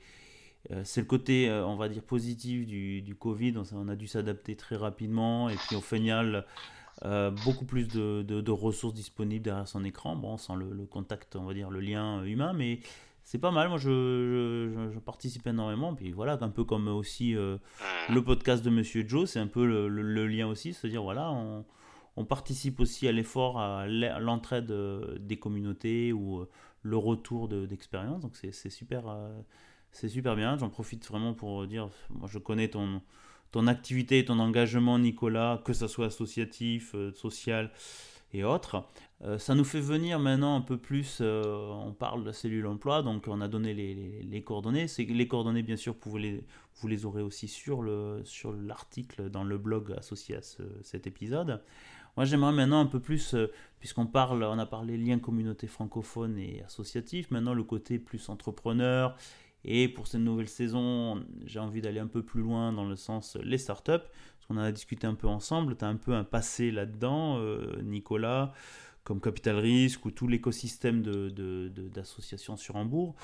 euh, 0.72 0.82
c'est 0.84 1.00
le 1.00 1.06
côté, 1.06 1.48
on 1.50 1.76
va 1.76 1.88
dire, 1.88 2.02
positif 2.02 2.66
du, 2.66 3.00
du 3.00 3.14
Covid. 3.14 3.54
On, 3.72 3.88
a 3.88 3.94
dû 3.94 4.08
s'adapter 4.08 4.56
très 4.56 4.74
rapidement 4.74 5.48
et 5.48 5.54
puis 5.54 5.76
au 5.76 5.80
final, 5.80 6.44
beaucoup 7.44 7.64
plus 7.64 7.86
de, 7.86 8.22
de, 8.22 8.50
ressources 8.50 8.94
disponibles 8.94 9.44
derrière 9.44 9.68
son 9.68 9.84
écran. 9.84 10.16
Bon, 10.16 10.36
sans 10.36 10.56
le, 10.56 10.84
contact, 10.86 11.36
on 11.36 11.44
va 11.44 11.54
dire, 11.54 11.70
le 11.70 11.78
lien 11.78 12.24
humain, 12.24 12.52
mais 12.52 12.80
c'est 13.22 13.38
pas 13.38 13.52
mal. 13.52 13.68
Moi, 13.68 13.78
je, 13.78 14.88
je, 14.92 14.98
participe 14.98 15.46
énormément. 15.46 15.94
Puis 15.94 16.10
voilà, 16.10 16.36
un 16.40 16.48
peu 16.48 16.64
comme 16.64 16.88
aussi 16.88 17.34
le 17.34 18.20
podcast 18.24 18.64
de 18.64 18.70
Monsieur 18.70 19.06
Joe, 19.06 19.30
c'est 19.30 19.38
un 19.38 19.46
peu 19.46 19.64
le, 19.64 19.88
le 19.88 20.26
lien 20.26 20.48
aussi, 20.48 20.74
se 20.74 20.88
dire 20.88 21.04
voilà, 21.04 21.30
on 21.30 21.64
on 22.16 22.24
participe 22.24 22.80
aussi 22.80 23.06
à 23.06 23.12
l'effort, 23.12 23.60
à 23.60 23.86
l'entraide 23.86 24.70
euh, 24.70 25.18
des 25.18 25.36
communautés 25.36 26.12
ou 26.12 26.40
euh, 26.40 26.48
le 26.82 26.96
retour 26.96 27.48
d'expérience. 27.48 28.22
Donc 28.22 28.36
c'est 28.36 28.70
super, 28.70 29.08
euh, 29.08 29.38
c'est 29.92 30.08
super 30.08 30.34
bien. 30.34 30.56
J'en 30.56 30.70
profite 30.70 31.06
vraiment 31.06 31.34
pour 31.34 31.66
dire, 31.66 31.90
moi 32.10 32.28
je 32.32 32.38
connais 32.38 32.68
ton, 32.68 33.02
ton 33.52 33.66
activité, 33.66 34.24
ton 34.24 34.38
engagement, 34.38 34.98
Nicolas, 34.98 35.60
que 35.64 35.74
ce 35.74 35.88
soit 35.88 36.06
associatif, 36.06 36.94
social 37.14 37.70
et 38.32 38.44
autres. 38.44 38.84
ça 39.38 39.54
nous 39.54 39.64
fait 39.64 39.80
venir 39.80 40.18
maintenant 40.18 40.56
un 40.56 40.60
peu 40.60 40.76
plus, 40.76 41.20
on 41.22 41.94
parle 41.98 42.24
de 42.24 42.32
cellule 42.32 42.66
emploi, 42.66 43.02
donc 43.02 43.28
on 43.28 43.40
a 43.40 43.48
donné 43.48 43.72
les, 43.72 44.22
les, 44.22 44.42
coordonnées. 44.42 44.86
Les 44.98 45.28
coordonnées, 45.28 45.62
bien 45.62 45.76
sûr, 45.76 45.94
vous 46.02 46.18
les, 46.18 46.44
vous 46.74 46.88
les 46.88 47.06
aurez 47.06 47.22
aussi 47.22 47.48
sur 47.48 47.82
l'article 47.82 49.22
sur 49.22 49.30
dans 49.30 49.44
le 49.44 49.58
blog 49.58 49.94
associé 49.96 50.36
à 50.36 50.40
cet 50.82 51.06
épisode. 51.06 51.62
Moi, 52.16 52.24
j'aimerais 52.24 52.52
maintenant 52.52 52.80
un 52.80 52.86
peu 52.86 53.00
plus, 53.00 53.34
euh, 53.34 53.52
puisqu'on 53.78 54.06
parle, 54.06 54.42
on 54.42 54.58
a 54.58 54.66
parlé 54.66 54.96
lien 54.96 55.18
communauté 55.18 55.66
francophone 55.66 56.38
et 56.38 56.62
associatif, 56.62 57.30
maintenant 57.30 57.52
le 57.52 57.62
côté 57.62 57.98
plus 57.98 58.28
entrepreneur. 58.28 59.14
Et 59.64 59.88
pour 59.88 60.06
cette 60.06 60.20
nouvelle 60.20 60.48
saison, 60.48 61.24
j'ai 61.44 61.58
envie 61.58 61.80
d'aller 61.80 61.98
un 62.00 62.06
peu 62.06 62.22
plus 62.22 62.40
loin 62.40 62.72
dans 62.72 62.84
le 62.84 62.96
sens 62.96 63.36
les 63.42 63.58
startups, 63.58 63.90
parce 63.90 64.46
qu'on 64.48 64.56
en 64.56 64.62
a 64.62 64.72
discuté 64.72 65.06
un 65.06 65.14
peu 65.14 65.26
ensemble. 65.26 65.76
Tu 65.76 65.84
as 65.84 65.88
un 65.88 65.96
peu 65.96 66.14
un 66.14 66.24
passé 66.24 66.70
là-dedans, 66.70 67.38
euh, 67.38 67.82
Nicolas, 67.82 68.52
comme 69.04 69.20
Capital 69.20 69.56
Risque 69.56 70.04
ou 70.06 70.10
tout 70.10 70.28
l'écosystème 70.28 71.02
d'associations 71.02 72.56
sur 72.56 72.76
Hambourg. 72.76 73.14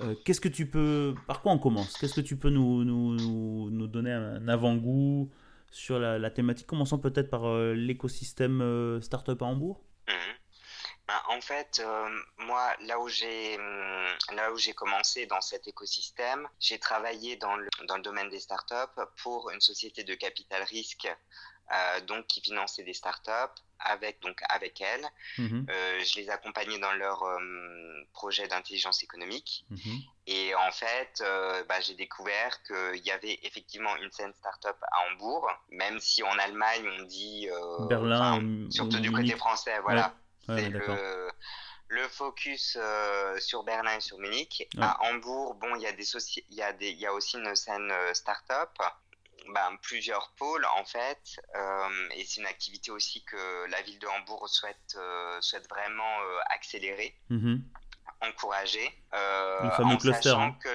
Euh, 0.00 0.14
qu'est-ce 0.24 0.40
que 0.40 0.48
tu 0.48 0.66
peux, 0.66 1.14
par 1.26 1.40
quoi 1.40 1.52
on 1.52 1.58
commence? 1.58 1.96
Qu'est-ce 1.96 2.14
que 2.14 2.20
tu 2.20 2.36
peux 2.36 2.50
nous, 2.50 2.84
nous, 2.84 3.70
nous 3.70 3.86
donner 3.86 4.12
un 4.12 4.48
avant-goût? 4.48 5.30
Sur 5.74 5.98
la, 5.98 6.30
thématique. 6.30 6.68
Commençons 6.68 6.98
peut-être 6.98 7.28
par 7.28 7.46
euh, 7.46 7.74
l'écosystème 7.74 8.62
euh, 8.62 9.00
startup 9.00 9.42
à 9.42 9.44
Hambourg. 9.44 9.82
Mhm. 10.08 10.14
Ben, 11.08 11.20
en 11.28 11.40
fait, 11.40 11.82
euh, 11.84 12.08
moi, 12.38 12.74
là 12.86 12.98
où 13.00 13.08
j'ai 13.08 13.58
hum, 13.58 14.36
là 14.36 14.52
où 14.52 14.56
j'ai 14.56 14.72
commencé 14.72 15.26
dans 15.26 15.40
cet 15.40 15.66
écosystème, 15.66 16.48
j'ai 16.60 16.78
travaillé 16.78 17.36
dans 17.36 17.56
le 17.56 17.68
dans 17.88 17.96
le 17.96 18.02
domaine 18.02 18.30
des 18.30 18.38
startups 18.38 19.02
pour 19.22 19.50
une 19.50 19.60
société 19.60 20.04
de 20.04 20.14
capital 20.14 20.62
risque, 20.62 21.08
donc 22.06 22.26
qui 22.28 22.40
finançait 22.40 22.84
des 22.84 22.94
startups 22.94 23.60
avec 23.80 24.20
donc 24.22 24.40
avec 24.48 24.80
elles. 24.80 25.06
Mhm. 25.38 25.66
Euh, 25.68 26.00
je 26.00 26.20
les 26.20 26.30
accompagnais 26.30 26.78
dans 26.78 26.92
leur 26.92 27.22
euh, 27.22 27.38
projet 28.12 28.48
d'intelligence 28.48 29.02
économique. 29.02 29.64
Mhm. 29.70 30.00
Et 30.26 30.54
en 30.54 30.72
fait, 30.72 31.22
euh, 31.22 31.64
bah, 31.68 31.80
j'ai 31.80 31.94
découvert 31.94 32.62
qu'il 32.62 33.04
y 33.04 33.10
avait 33.10 33.38
effectivement 33.42 33.94
une 33.96 34.10
scène 34.10 34.32
startup 34.34 34.76
à 34.82 35.12
Hambourg, 35.12 35.48
même 35.70 35.98
si 36.00 36.22
en 36.22 36.38
Allemagne 36.38 36.88
on 36.98 37.02
dit 37.04 37.48
Berlin, 37.88 38.66
surtout 38.70 39.00
du 39.00 39.12
côté 39.12 39.36
français, 39.36 39.78
voilà. 39.80 40.14
c'est 40.46 40.70
le, 40.70 41.30
le, 41.88 42.08
focus 42.08 42.78
sur 43.38 43.64
Berlin 43.64 43.96
et 43.96 44.00
sur 44.00 44.18
Munich. 44.18 44.66
À 44.80 45.02
Hambourg, 45.04 45.54
bon, 45.54 45.76
il 45.76 45.82
y 45.82 45.86
a 45.86 45.92
des 45.92 46.04
il 46.48 46.56
y 46.56 46.62
a 46.62 46.72
des, 46.72 46.88
il 46.88 46.98
y 46.98 47.06
a 47.06 47.12
aussi 47.12 47.36
une 47.36 47.54
scène 47.54 47.92
startup 48.14 48.70
ben, 49.52 49.76
plusieurs 49.82 50.32
pôles 50.36 50.64
en 50.78 50.84
fait, 50.84 51.40
euh, 51.54 52.08
et 52.16 52.24
c'est 52.24 52.40
une 52.40 52.46
activité 52.46 52.90
aussi 52.90 53.24
que 53.24 53.70
la 53.70 53.82
ville 53.82 53.98
de 53.98 54.06
Hambourg 54.06 54.48
souhaite, 54.48 54.96
euh, 54.96 55.40
souhaite 55.40 55.68
vraiment 55.68 56.20
euh, 56.22 56.38
accélérer, 56.54 57.14
mm-hmm. 57.30 57.60
encourager. 58.22 58.90
Le 59.12 59.70
fameux 59.70 59.96
cluster. 59.96 60.30
Hein. 60.30 60.56
Que, 60.62 60.68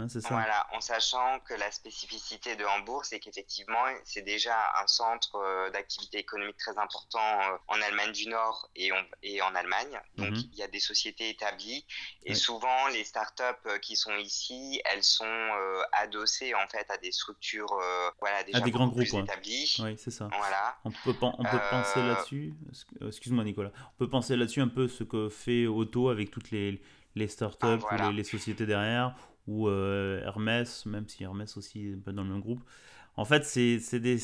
Hein, 0.00 0.06
voilà, 0.30 0.66
en 0.72 0.80
sachant 0.80 1.40
que 1.40 1.54
la 1.54 1.72
spécificité 1.72 2.54
de 2.54 2.64
Hambourg, 2.64 3.04
c'est 3.04 3.18
qu'effectivement, 3.18 3.84
c'est 4.04 4.22
déjà 4.22 4.54
un 4.80 4.86
centre 4.86 5.34
euh, 5.34 5.70
d'activité 5.70 6.18
économique 6.18 6.56
très 6.56 6.78
important 6.78 7.18
euh, 7.18 7.56
en 7.66 7.82
Allemagne 7.82 8.12
du 8.12 8.28
Nord 8.28 8.70
et, 8.76 8.90
et 9.24 9.42
en 9.42 9.54
Allemagne. 9.56 10.00
Donc, 10.16 10.30
mhm. 10.30 10.42
il 10.52 10.58
y 10.58 10.62
a 10.62 10.68
des 10.68 10.78
sociétés 10.78 11.30
établies 11.30 11.84
et 12.24 12.34
souvent, 12.34 12.86
les 12.92 13.02
startups 13.02 13.42
euh, 13.66 13.78
qui 13.78 13.96
sont 13.96 14.14
ici, 14.16 14.80
elles 14.84 15.02
sont 15.02 15.48
adossées 15.92 16.54
en 16.54 16.68
fait 16.68 16.88
à 16.90 16.96
des 16.98 17.10
structures, 17.10 17.80
voilà, 18.20 18.44
déjà 18.44 18.58
à 18.58 18.60
des 18.60 18.70
grands 18.70 18.88
groupes 18.88 19.02
établies. 19.02 19.76
Oui, 19.80 19.96
c'est 19.98 20.10
ça. 20.10 20.28
Voilà. 20.36 20.76
On 20.84 20.90
peut, 20.90 21.14
on 21.20 21.42
peut 21.42 21.60
penser 21.70 22.00
là-dessus? 22.02 22.54
Excuse-moi, 23.04 23.44
Nicolas. 23.44 23.72
On 23.94 23.98
peut 23.98 24.08
penser 24.08 24.36
là-dessus 24.36 24.60
un 24.60 24.68
peu 24.68 24.86
ce 24.86 25.02
que 25.02 25.28
fait 25.28 25.66
Auto 25.66 26.08
avec 26.08 26.30
toutes 26.30 26.50
les 26.50 26.80
les 27.18 27.28
startups 27.28 27.84
ah, 27.90 28.08
ou 28.08 28.12
les, 28.12 28.24
sociétés 28.24 28.66
derrière, 28.66 29.14
ou 29.48 29.66
euh, 29.66 30.22
Hermès, 30.24 30.86
même 30.86 31.08
si 31.08 31.24
Hermès 31.24 31.56
aussi 31.56 31.86
est 31.86 32.12
dans 32.12 32.22
le 32.22 32.28
même 32.28 32.40
groupe. 32.40 32.60
En 33.16 33.24
fait, 33.24 33.44
c'est 33.44 33.98
des, 33.98 34.18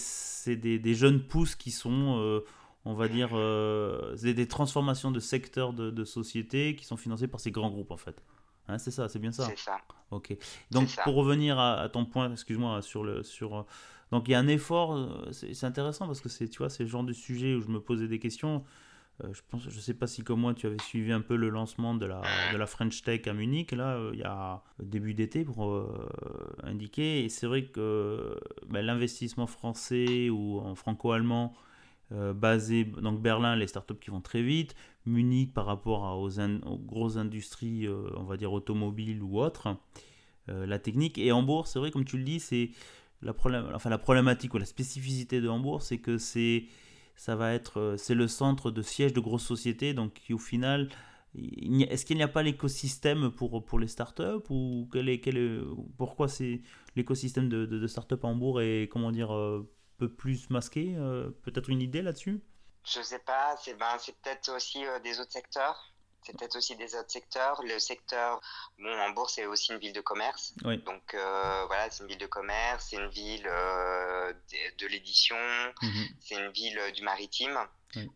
des, 0.46 0.78
des, 0.78 0.94
jeunes 0.94 1.20
pousses 1.26 1.56
qui 1.56 1.72
sont, 1.72 2.18
euh, 2.20 2.44
on 2.84 2.94
va 2.94 3.08
dire, 3.08 3.30
euh, 3.32 4.14
des 4.16 4.46
transformations 4.46 5.10
de 5.10 5.18
secteurs 5.18 5.72
de, 5.72 5.90
de 5.90 6.04
sociétés 6.04 6.76
qui 6.76 6.84
sont 6.84 6.96
financées 6.96 7.26
par 7.26 7.40
ces 7.40 7.50
grands 7.50 7.70
groupes, 7.70 7.90
en 7.90 7.96
fait. 7.96 8.22
Hein, 8.68 8.78
c'est 8.78 8.92
ça, 8.92 9.08
c'est 9.08 9.18
bien 9.18 9.32
ça. 9.32 9.46
C'est 9.46 9.58
ça. 9.58 9.78
Ok. 10.10 10.36
Donc 10.70 10.94
pour 11.02 11.14
revenir 11.14 11.58
à, 11.58 11.88
ton 11.88 12.04
point, 12.04 12.30
excuse-moi 12.30 12.82
sur 12.82 13.02
le 13.02 13.22
sur. 13.22 13.66
Donc 14.12 14.28
il 14.28 14.32
y 14.32 14.34
a 14.34 14.38
un 14.38 14.46
effort. 14.46 15.26
C'est 15.32 15.64
intéressant 15.64 16.06
parce 16.06 16.20
que 16.20 16.28
c'est 16.28 16.48
tu 16.48 16.58
vois 16.58 16.70
c'est 16.70 16.84
le 16.84 16.88
genre 16.88 17.02
de 17.02 17.12
sujet 17.12 17.54
où 17.54 17.60
je 17.60 17.68
me 17.68 17.80
posais 17.80 18.06
des 18.06 18.18
questions. 18.18 18.64
Euh, 19.22 19.32
je 19.32 19.42
pense, 19.48 19.62
je 19.68 19.78
sais 19.78 19.94
pas 19.94 20.08
si 20.08 20.24
comme 20.24 20.40
moi 20.40 20.54
tu 20.54 20.66
avais 20.66 20.80
suivi 20.80 21.12
un 21.12 21.20
peu 21.20 21.36
le 21.36 21.48
lancement 21.48 21.94
de 21.94 22.04
la, 22.04 22.20
de 22.52 22.56
la 22.56 22.66
French 22.66 23.02
Tech 23.02 23.28
à 23.28 23.32
Munich 23.32 23.70
là 23.70 23.94
euh, 23.94 24.10
il 24.12 24.18
y 24.18 24.24
a 24.24 24.64
début 24.82 25.14
d'été 25.14 25.44
pour 25.44 25.70
euh, 25.70 26.08
indiquer. 26.64 27.24
Et 27.24 27.28
c'est 27.28 27.46
vrai 27.46 27.66
que 27.66 28.36
ben, 28.68 28.84
l'investissement 28.84 29.46
français 29.46 30.30
ou 30.30 30.58
en 30.58 30.74
franco-allemand 30.74 31.54
basé 32.10 32.84
donc 32.84 33.20
Berlin 33.22 33.56
les 33.56 33.66
startups 33.66 33.96
qui 34.00 34.10
vont 34.10 34.20
très 34.20 34.42
vite. 34.42 34.76
Munich 35.06 35.52
par 35.52 35.66
rapport 35.66 36.18
aux, 36.20 36.38
aux, 36.38 36.78
grosses 36.78 37.16
industries 37.16 37.88
on 37.88 38.24
va 38.24 38.36
dire 38.36 38.52
automobiles 38.52 39.22
ou 39.22 39.40
autres 39.40 39.76
la 40.46 40.78
technique. 40.78 41.18
Et 41.18 41.32
Hambourg 41.32 41.66
c'est 41.66 41.78
vrai 41.78 41.90
comme 41.90 42.04
tu 42.04 42.18
le 42.18 42.24
dis 42.24 42.40
c'est 42.40 42.70
la 43.22 43.32
problème 43.32 43.68
enfin 43.74 43.90
la 43.90 43.98
problématique 43.98 44.54
ou 44.54 44.58
la 44.58 44.64
spécificité 44.64 45.40
de 45.40 45.48
Hambourg 45.48 45.82
c'est 45.82 45.98
que 45.98 46.18
c'est 46.18 46.66
ça 47.16 47.36
va 47.36 47.52
être, 47.52 47.78
euh, 47.78 47.96
c'est 47.96 48.14
le 48.14 48.28
centre 48.28 48.70
de 48.70 48.82
siège 48.82 49.12
de 49.12 49.20
grosses 49.20 49.46
sociétés, 49.46 49.94
donc 49.94 50.20
au 50.30 50.38
final, 50.38 50.88
est-ce 51.34 52.04
qu'il 52.04 52.16
n'y 52.16 52.22
a 52.22 52.28
pas 52.28 52.42
l'écosystème 52.42 53.30
pour, 53.30 53.64
pour 53.64 53.78
les 53.78 53.88
startups 53.88 54.44
ou 54.50 54.88
quel 54.92 55.08
est, 55.08 55.20
quel 55.20 55.64
pourquoi 55.96 56.28
c'est 56.28 56.60
l'écosystème 56.96 57.48
de, 57.48 57.66
de, 57.66 57.86
startups 57.86 58.14
à 58.22 58.26
Hambourg 58.26 58.60
est 58.60 58.88
comment 58.88 59.10
dire 59.10 59.34
euh, 59.34 59.68
peu 59.98 60.08
plus 60.08 60.48
masqué 60.50 60.94
euh, 60.96 61.30
Peut-être 61.42 61.70
une 61.70 61.82
idée 61.82 62.02
là-dessus? 62.02 62.40
Je 62.84 63.00
sais 63.00 63.18
pas, 63.20 63.56
c'est 63.56 63.78
ben, 63.78 63.96
peut-être 64.22 64.54
aussi 64.54 64.80
des 65.02 65.18
autres 65.18 65.32
secteurs. 65.32 65.93
C'est 66.24 66.36
peut-être 66.36 66.56
aussi 66.56 66.74
des 66.76 66.94
autres 66.94 67.10
secteurs. 67.10 67.62
Le 67.64 67.78
secteur, 67.78 68.40
bon, 68.78 68.90
Hambourg, 69.00 69.28
c'est 69.28 69.46
aussi 69.46 69.72
une 69.72 69.78
ville 69.78 69.92
de 69.92 70.00
commerce. 70.00 70.54
Donc 70.62 71.14
euh, 71.14 71.64
voilà, 71.66 71.90
c'est 71.90 72.02
une 72.02 72.08
ville 72.08 72.18
de 72.18 72.26
commerce, 72.26 72.86
c'est 72.90 72.96
une 72.96 73.10
ville 73.10 73.46
euh, 73.46 74.32
de, 74.78 74.86
l'édition, 74.86 75.36
mhm. 75.82 76.08
c'est 76.20 76.36
une 76.36 76.50
ville 76.50 76.80
du 76.94 77.02
maritime. 77.02 77.58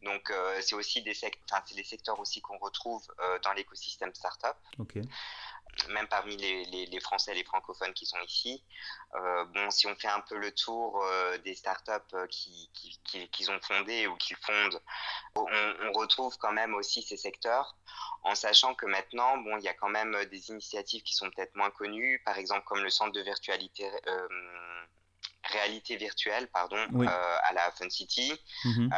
Donc 0.02 0.30
euh, 0.30 0.58
c'est 0.60 0.74
aussi 0.74 1.02
des, 1.02 1.14
secteurs, 1.14 1.62
des 1.76 1.84
secteurs 1.84 2.18
aussi 2.18 2.40
qu'on 2.40 2.58
retrouve 2.58 3.06
dans 3.44 3.52
l'écosystème 3.52 4.12
startup. 4.14 4.56
Okay 4.78 5.02
même 5.88 6.08
parmi 6.08 6.36
les, 6.36 6.64
les, 6.66 6.86
les, 6.86 7.00
Français, 7.00 7.34
les 7.34 7.44
francophones 7.44 7.92
qui 7.92 8.06
sont 8.06 8.20
ici. 8.26 8.62
Euh, 9.14 9.44
bon, 9.46 9.70
si 9.70 9.86
on 9.86 9.94
fait 9.94 10.08
un 10.08 10.20
peu 10.20 10.36
le 10.36 10.52
tour 10.52 11.02
euh, 11.02 11.38
des 11.38 11.54
startups 11.54 11.92
euh, 12.14 12.26
qui, 12.26 12.70
qui, 12.74 13.28
qui, 13.28 13.50
ont 13.50 13.60
fondé 13.60 14.06
ou 14.06 14.16
qu'ils 14.16 14.36
fondent, 14.36 14.80
on, 15.36 15.46
on, 15.82 15.92
retrouve 15.92 16.36
quand 16.38 16.52
même 16.52 16.74
aussi 16.74 17.02
ces 17.02 17.16
secteurs, 17.16 17.76
en 18.22 18.34
sachant 18.34 18.74
que 18.74 18.86
maintenant, 18.86 19.38
bon, 19.38 19.56
il 19.58 19.64
y 19.64 19.68
a 19.68 19.74
quand 19.74 19.88
même 19.88 20.16
des 20.26 20.50
initiatives 20.50 21.02
qui 21.02 21.14
sont 21.14 21.30
peut-être 21.30 21.54
moins 21.54 21.70
connues, 21.70 22.20
par 22.24 22.38
exemple 22.38 22.64
comme 22.64 22.82
le 22.82 22.90
centre 22.90 23.12
de 23.12 23.22
virtualité. 23.22 23.90
Euh, 24.06 24.28
réalité 25.50 25.96
virtuelle 25.96 26.46
pardon 26.48 26.76
à 27.06 27.52
la 27.54 27.70
Fun 27.70 27.88
City 27.88 28.30
mhm. 28.64 28.90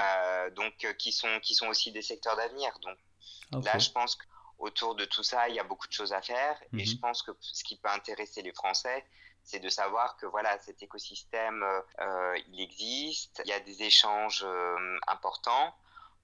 donc 0.56 0.74
qui 0.98 1.12
sont 1.12 1.38
qui 1.40 1.54
sont 1.54 1.68
aussi 1.68 1.92
des 1.92 2.02
secteurs 2.02 2.34
d'avenir 2.34 2.76
donc 2.80 3.64
là 3.64 3.78
je 3.78 3.88
pense 3.90 4.16
que 4.16 4.24
autour 4.60 4.94
de 4.94 5.04
tout 5.06 5.22
ça, 5.22 5.48
il 5.48 5.54
y 5.54 5.58
a 5.58 5.64
beaucoup 5.64 5.88
de 5.88 5.92
choses 5.92 6.12
à 6.12 6.22
faire. 6.22 6.56
Et 6.76 6.84
je 6.84 6.94
mhm. 6.94 7.00
pense 7.00 7.22
que 7.22 7.32
ce 7.40 7.64
qui 7.64 7.76
peut 7.76 7.88
intéresser 7.88 8.42
les 8.42 8.52
Français, 8.52 9.04
c'est 9.42 9.58
de 9.58 9.68
savoir 9.68 10.16
que 10.16 10.26
voilà, 10.26 10.58
cet 10.60 10.82
écosystème, 10.82 11.64
euh, 12.00 12.38
il 12.48 12.60
existe. 12.60 13.42
Il 13.44 13.48
y 13.48 13.54
a 13.54 13.60
des 13.60 13.82
échanges 13.82 14.44
euh, 14.44 14.98
importants, 15.08 15.74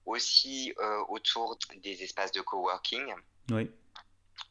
aussi 0.05 0.73
euh, 0.79 1.03
autour 1.09 1.57
des 1.77 2.03
espaces 2.03 2.31
de 2.31 2.41
coworking. 2.41 3.13
Oui. 3.49 3.71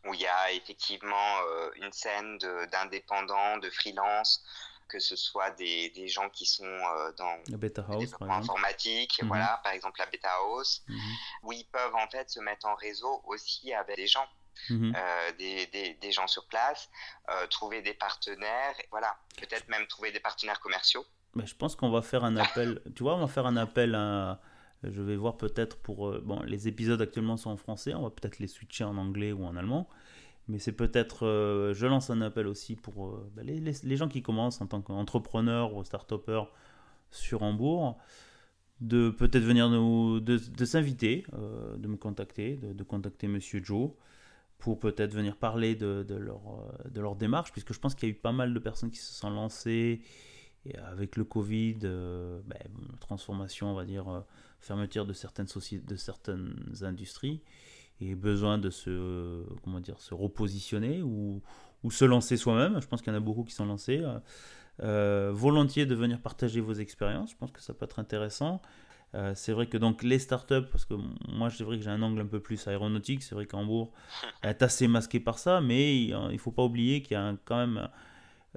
Où 0.04 0.14
il 0.14 0.20
y 0.20 0.26
a 0.26 0.52
effectivement 0.52 1.38
une 1.76 1.92
scène 1.92 2.38
d'indépendants, 2.72 3.56
de, 3.58 3.66
de 3.66 3.70
freelance, 3.70 4.44
que 4.88 4.98
ce 4.98 5.16
soit 5.16 5.50
des, 5.52 5.90
des 5.90 6.08
gens 6.08 6.28
qui 6.30 6.46
sont 6.46 6.64
euh, 6.64 7.12
dans 7.18 7.36
la 7.48 7.56
beta 7.56 7.84
house, 7.88 8.14
informatique, 8.20 9.20
mhm. 9.22 9.28
voilà, 9.28 9.60
par 9.62 9.72
exemple 9.72 9.98
la 9.98 10.06
beta 10.06 10.30
house, 10.40 10.82
mhm. 10.88 10.98
où 11.42 11.52
ils 11.52 11.66
peuvent 11.66 11.94
en 11.94 12.08
fait 12.08 12.30
se 12.30 12.40
mettre 12.40 12.66
en 12.66 12.74
réseau 12.74 13.22
aussi 13.26 13.72
avec 13.72 13.96
des 13.96 14.06
gens. 14.06 14.26
Mhm. 14.70 14.94
Euh, 14.96 15.32
des, 15.32 15.66
des, 15.66 15.98
des, 16.00 16.12
gens 16.12 16.26
sur 16.26 16.46
place, 16.46 16.88
euh, 17.28 17.46
trouver 17.48 17.82
des 17.82 17.92
partenaires, 17.92 18.74
voilà, 18.90 19.14
peut-être 19.36 19.68
même 19.68 19.86
trouver 19.86 20.12
des 20.12 20.18
partenaires 20.18 20.60
commerciaux. 20.60 21.04
Mais 21.34 21.44
je 21.44 21.54
pense 21.54 21.76
qu'on 21.76 21.90
va 21.90 22.00
faire 22.00 22.24
un 22.24 22.38
appel, 22.38 22.80
tu 22.96 23.02
vois, 23.02 23.16
on 23.16 23.20
va 23.20 23.28
faire 23.28 23.44
un 23.44 23.58
appel 23.58 23.94
à, 23.94 24.40
je 24.82 25.02
vais 25.02 25.16
voir 25.16 25.36
peut-être 25.36 25.76
pour, 25.82 26.18
bon, 26.22 26.40
les 26.44 26.68
épisodes 26.68 27.02
actuellement 27.02 27.36
sont 27.36 27.50
en 27.50 27.58
français, 27.58 27.92
on 27.92 28.04
va 28.04 28.10
peut-être 28.10 28.38
les 28.38 28.46
switcher 28.46 28.84
en 28.84 28.96
anglais 28.96 29.32
ou 29.32 29.44
en 29.44 29.56
allemand, 29.56 29.90
mais 30.48 30.58
c'est 30.58 30.72
peut-être, 30.72 31.26
euh, 31.26 31.74
je 31.74 31.86
lance 31.86 32.10
un 32.10 32.20
appel 32.20 32.46
aussi 32.46 32.76
pour 32.76 33.08
euh, 33.08 33.30
bah, 33.34 33.42
les, 33.42 33.96
gens 33.96 34.08
qui 34.08 34.22
commencent 34.22 34.60
en 34.60 34.66
tant 34.66 34.80
qu'entrepreneurs 34.80 35.74
ou 35.74 35.82
start 35.84 36.12
sur 37.10 37.42
Hambourg, 37.42 37.98
de 38.80 39.10
peut-être 39.10 39.42
venir 39.42 39.68
nous, 39.70 40.20
de, 40.20 40.64
s'inviter, 40.64 41.24
euh, 41.34 41.76
de 41.76 41.88
me 41.88 41.96
contacter, 41.96 42.56
de, 42.56 42.82
contacter 42.84 43.26
Monsieur 43.26 43.62
Joe, 43.62 43.90
pour 44.58 44.78
peut-être 44.78 45.14
venir 45.14 45.36
parler 45.36 45.74
de, 45.74 46.04
leur, 46.08 46.40
de 46.90 47.00
leur 47.00 47.16
démarche, 47.16 47.52
puisque 47.52 47.72
je 47.72 47.80
pense 47.80 47.94
qu'il 47.94 48.08
y 48.08 48.12
a 48.12 48.14
eu 48.14 48.18
pas 48.18 48.32
mal 48.32 48.54
de 48.54 48.58
personnes 48.58 48.90
qui 48.90 48.98
se 48.98 49.12
sont 49.12 49.30
lancées, 49.30 50.00
avec 50.84 51.16
le 51.16 51.24
Covid, 51.24 51.78
bah, 52.46 52.56
transformation, 53.00 53.70
on 53.70 53.74
va 53.74 53.84
dire, 53.84 54.24
fermeture 54.60 55.06
de 55.06 55.12
certaines 55.12 55.46
de 55.46 55.96
certaines 55.96 56.56
industries 56.82 57.40
et 58.00 58.14
besoin 58.14 58.58
de 58.58 58.70
se, 58.70 59.44
comment 59.64 59.80
dire, 59.80 60.00
se 60.00 60.14
repositionner 60.14 61.02
ou, 61.02 61.42
ou 61.82 61.90
se 61.90 62.04
lancer 62.04 62.36
soi-même. 62.36 62.80
Je 62.80 62.86
pense 62.86 63.02
qu'il 63.02 63.12
y 63.12 63.16
en 63.16 63.18
a 63.18 63.22
beaucoup 63.22 63.44
qui 63.44 63.54
sont 63.54 63.66
lancés. 63.66 64.02
Euh, 64.82 65.30
volontiers 65.32 65.86
de 65.86 65.94
venir 65.94 66.20
partager 66.20 66.60
vos 66.60 66.74
expériences. 66.74 67.30
Je 67.30 67.36
pense 67.36 67.50
que 67.50 67.62
ça 67.62 67.72
peut 67.72 67.84
être 67.84 67.98
intéressant. 67.98 68.60
Euh, 69.14 69.32
c'est 69.34 69.52
vrai 69.52 69.66
que 69.66 69.78
donc 69.78 70.02
les 70.02 70.18
startups, 70.18 70.66
parce 70.70 70.84
que 70.84 70.94
moi 71.28 71.48
c'est 71.48 71.64
vrai 71.64 71.78
que 71.78 71.84
j'ai 71.84 71.90
un 71.90 72.02
angle 72.02 72.20
un 72.20 72.26
peu 72.26 72.40
plus 72.40 72.66
aéronautique, 72.66 73.22
c'est 73.22 73.36
vrai 73.36 73.46
qu'Hambourg 73.46 73.92
est 74.42 74.62
assez 74.62 74.88
masqué 74.88 75.20
par 75.20 75.38
ça, 75.38 75.60
mais 75.60 75.96
il 76.02 76.10
ne 76.10 76.36
faut 76.38 76.50
pas 76.50 76.64
oublier 76.64 77.02
qu'il 77.02 77.12
y 77.12 77.20
a 77.20 77.34
quand 77.44 77.56
même, 77.56 77.88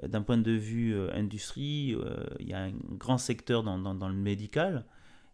d'un 0.02 0.22
point 0.22 0.38
de 0.38 0.50
vue 0.50 0.94
euh, 0.94 1.08
industrie, 1.14 1.96
il 2.40 2.48
y 2.48 2.52
a 2.52 2.64
un 2.64 2.72
grand 2.90 3.16
secteur 3.16 3.62
dans, 3.62 3.78
dans 3.78 4.08
le 4.08 4.14
médical 4.14 4.84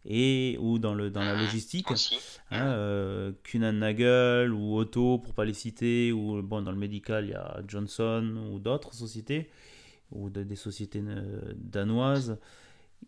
et 0.06 0.56
ou 0.60 0.78
dans, 0.78 0.94
le, 0.94 1.10
dans 1.10 1.22
la 1.22 1.34
logistique. 1.34 1.88
Hein, 2.50 2.66
euh, 2.68 3.32
Nagel 3.54 4.52
ou 4.52 4.76
Auto, 4.76 5.18
pour 5.18 5.34
pas 5.34 5.44
les 5.44 5.54
citer, 5.54 6.12
ou 6.12 6.40
bon, 6.42 6.62
dans 6.62 6.70
le 6.70 6.78
médical, 6.78 7.24
il 7.24 7.30
y 7.30 7.34
a 7.34 7.60
Johnson 7.66 8.36
ou 8.50 8.58
d'autres 8.60 8.94
sociétés, 8.94 9.50
ou 10.12 10.30
des 10.30 10.56
sociétés 10.56 11.02
euh, 11.04 11.52
danoises, 11.56 12.38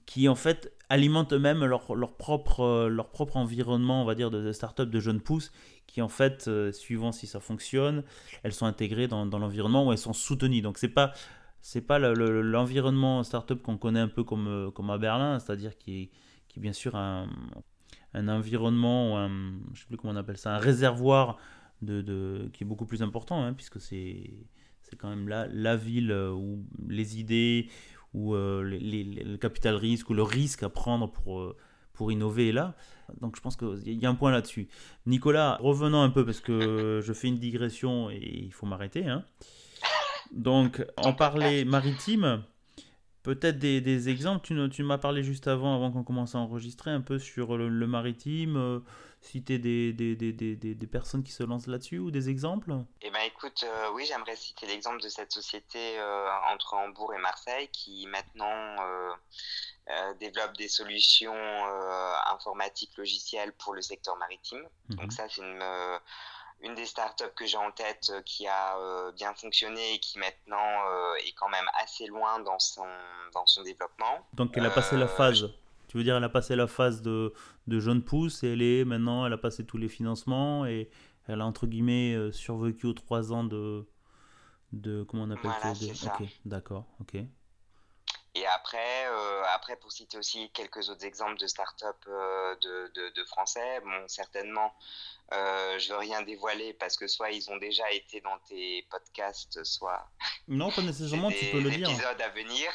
qui 0.07 0.29
en 0.29 0.35
fait 0.35 0.73
alimentent 0.89 1.33
eux-mêmes 1.33 1.65
leur, 1.65 1.95
leur, 1.95 2.17
propre, 2.17 2.89
leur 2.89 3.11
propre 3.11 3.37
environnement, 3.37 4.03
on 4.03 4.05
va 4.05 4.17
dire, 4.17 4.31
de, 4.31 4.53
start-up 4.53 4.91
de 4.91 5.01
jeunes 5.01 5.21
pousses, 5.21 5.53
qui 5.87 6.03
en 6.03 6.09
fait, 6.09 6.49
euh, 6.49 6.73
suivant 6.73 7.13
si 7.13 7.27
ça 7.27 7.39
fonctionne, 7.39 8.03
elles 8.43 8.53
sont 8.53 8.67
intégrées 8.67 9.07
dans, 9.07 9.25
dans 9.25 9.39
l'environnement 9.39 9.87
où 9.87 9.93
elles 9.93 9.99
sont 9.99 10.13
soutenues. 10.13 10.63
Donc 10.63 10.79
c'est 10.79 10.89
pas 10.89 11.13
c'est 11.61 11.81
pas 11.81 11.99
l'environnement 11.99 13.25
start-up 13.25 13.63
qu'on 13.63 13.77
connaît 13.77 14.01
un 14.01 14.09
peu 14.09 14.23
comme, 14.23 14.71
comme 14.75 14.91
à 14.91 14.97
Berlin, 14.97 15.41
c'est-à-dire 15.41 15.77
qui 15.77 16.03
est 16.03 16.11
qui 16.59 16.61
est 16.61 16.63
bien 16.63 16.73
sûr 16.73 16.97
un, 16.97 17.29
un 18.15 18.29
environnement, 18.29 19.19
un, 19.19 19.31
je 19.75 19.81
sais 19.81 19.87
plus 19.87 19.97
comment 19.97 20.13
on 20.13 20.17
appelle 20.17 20.39
ça, 20.39 20.55
un 20.55 20.59
réservoir 20.59 21.39
de, 21.83 22.03
de 22.03 22.51
qui 22.53 22.65
est 22.65 22.67
beaucoup 22.67 22.87
plus 22.87 23.03
important, 23.03 23.45
hein, 23.45 23.55
puisque 23.55 23.81
c'est 23.81 24.31
c'est 24.83 24.97
quand 24.97 25.11
même 25.11 25.29
la, 25.29 25.47
la 25.49 25.77
ville 25.77 26.13
où 26.13 26.65
les 26.89 27.21
idées, 27.21 27.69
ou 28.15 28.35
euh, 28.35 28.63
les, 28.63 29.05
le 29.05 29.37
capital 29.37 29.75
risque, 29.75 30.11
ou 30.11 30.15
le 30.15 30.23
risque 30.23 30.63
à 30.63 30.69
prendre 30.69 31.11
pour, 31.11 31.41
euh, 31.41 31.57
pour 31.93 32.11
innover 32.11 32.49
est 32.49 32.53
là. 32.53 32.75
Donc 33.21 33.37
je 33.37 33.41
pense 33.41 33.57
qu'il 33.57 34.01
y 34.01 34.07
a 34.07 34.09
un 34.09 34.15
point 34.15 34.31
là-dessus. 34.31 34.69
Nicolas, 35.07 35.59
revenons 35.61 36.03
un 36.03 36.11
peu, 36.11 36.25
parce 36.25 36.41
que 36.41 37.01
je 37.05 37.13
fais 37.13 37.29
une 37.29 37.39
digression 37.39 38.11
et 38.11 38.45
il 38.45 38.53
faut 38.53 38.67
m'arrêter. 38.67 39.07
Hein. 39.07 39.25
Donc, 40.33 40.85
en 40.97 41.13
parler 41.13 41.65
maritime, 41.65 42.43
Peut-être 43.23 43.59
des, 43.59 44.09
exemples, 44.09 44.47
tu, 44.47 44.71
tu 44.71 44.83
m'as 44.83 44.99
parlé 44.99 45.23
juste 45.23 45.49
avant, 45.49 45.75
avant 45.75 45.91
qu'on 45.91 46.05
commence 46.05 46.35
à 46.35 46.39
enregistrer, 46.39 46.91
un 46.91 47.01
peu 47.01 47.19
sur 47.19 47.57
le, 47.57 47.87
maritime, 47.87 48.57
euh, 48.57 48.81
citer 49.21 49.59
des, 49.59 49.93
des, 49.93 50.87
personnes 50.87 51.25
qui 51.25 51.33
se 51.33 51.43
lancent 51.43 51.67
là-dessus 51.67 51.99
ou 51.99 52.11
des 52.11 52.31
exemples? 52.31 52.73
Eh 53.03 53.11
bien 53.11 53.23
écoute, 53.23 53.65
euh, 53.65 53.91
oui, 53.95 54.05
j'aimerais 54.07 54.37
citer 54.37 54.67
l'exemple 54.67 55.03
de 55.03 55.09
cette 55.09 55.33
société 55.33 55.99
euh, 55.99 56.29
entre 56.53 56.75
Hambourg 56.75 57.13
et 57.13 57.19
Marseille 57.19 57.69
qui 57.73 58.07
maintenant 58.07 58.77
développe 60.21 60.57
des 60.57 60.69
solutions 60.69 61.35
informatiques 62.31 62.97
logicielles 62.99 63.53
pour 63.55 63.75
le 63.75 63.83
secteur 63.83 64.17
maritime. 64.17 64.63
Donc 64.91 65.07
mhm. 65.07 65.11
ça, 65.11 65.27
c'est 65.29 65.43
une 65.43 65.63
une 66.63 66.75
des 66.75 66.87
startups 66.87 67.33
que 67.37 67.47
j'ai 67.47 67.57
en 67.57 67.71
tête 67.71 68.11
euh, 68.13 68.21
qui 68.23 68.47
a 68.47 68.79
euh, 68.79 69.13
bien 69.13 69.33
fonctionné 69.35 69.95
et 69.95 69.99
qui 69.99 70.19
maintenant 70.19 70.57
euh, 70.57 71.15
est 71.27 71.33
quand 71.33 71.49
même 71.49 71.67
assez 71.81 72.07
loin 72.07 72.41
dans 72.41 72.59
son, 72.59 72.87
dans 73.33 73.47
son 73.47 73.63
développement. 73.63 74.27
Donc 74.35 74.57
elle 74.57 74.67
a 74.67 74.71
passé 74.71 74.97
la 74.97 75.09
phase 75.09 75.51
tu 75.89 75.97
veux 75.97 76.05
dire, 76.05 76.19
elle 76.19 76.25
a 76.25 76.29
passé 76.29 76.55
la 76.55 76.67
phase 76.67 77.01
de, 77.01 77.33
de 77.67 77.81
jeune 77.81 78.03
pousse 78.03 78.43
et 78.43 78.53
elle 78.53 78.61
est 78.61 78.85
maintenant, 78.85 79.25
elle 79.25 79.33
a 79.33 79.39
passé 79.39 79.65
tous 79.65 79.79
les 79.79 79.89
financements 79.89 80.67
et 80.67 80.91
elle 81.27 81.41
a 81.41 81.47
entre 81.47 81.67
guillemets 81.67 82.31
survécu 82.31 82.85
aux 82.85 82.93
trois 82.93 83.33
ans 83.33 83.43
de, 83.43 83.89
de 84.73 85.03
comment 85.05 85.23
on 85.23 85.31
appelle 85.31 85.51
voilà, 85.51 85.75
ça, 85.75 86.15
Ok, 86.21 86.29
d'accord, 86.45 86.85
ok. 87.01 87.17
Et 88.35 88.47
après, 88.47 89.07
après, 89.55 89.77
pour 89.77 89.91
citer 89.91 90.19
aussi 90.19 90.51
quelques 90.51 90.89
autres 90.91 91.05
exemples 91.05 91.39
de 91.39 91.47
startups 91.47 91.87
de, 92.07 92.93
de, 92.95 93.09
de, 93.11 93.25
français, 93.25 93.81
bon, 93.81 94.07
certainement, 94.07 94.73
euh, 95.33 95.79
je 95.79 95.91
veux 95.91 95.99
rien 95.99 96.23
dévoiler 96.23 96.73
parce 96.73 96.97
que 96.97 97.07
soit 97.07 97.31
ils 97.31 97.51
ont 97.51 97.59
déjà 97.59 97.91
été 97.93 98.21
dans 98.23 98.39
tes 98.49 98.87
podcasts, 98.91 99.63
soit. 99.63 100.09
Non, 100.47 100.71
pas 100.71 100.83
nécessairement, 100.83 101.31
tu 101.31 101.45
peux 101.47 101.61
le 101.61 101.71
dire. 101.71 101.91
Épisodes 101.91 102.21
à 102.21 102.29
venir, 102.31 102.71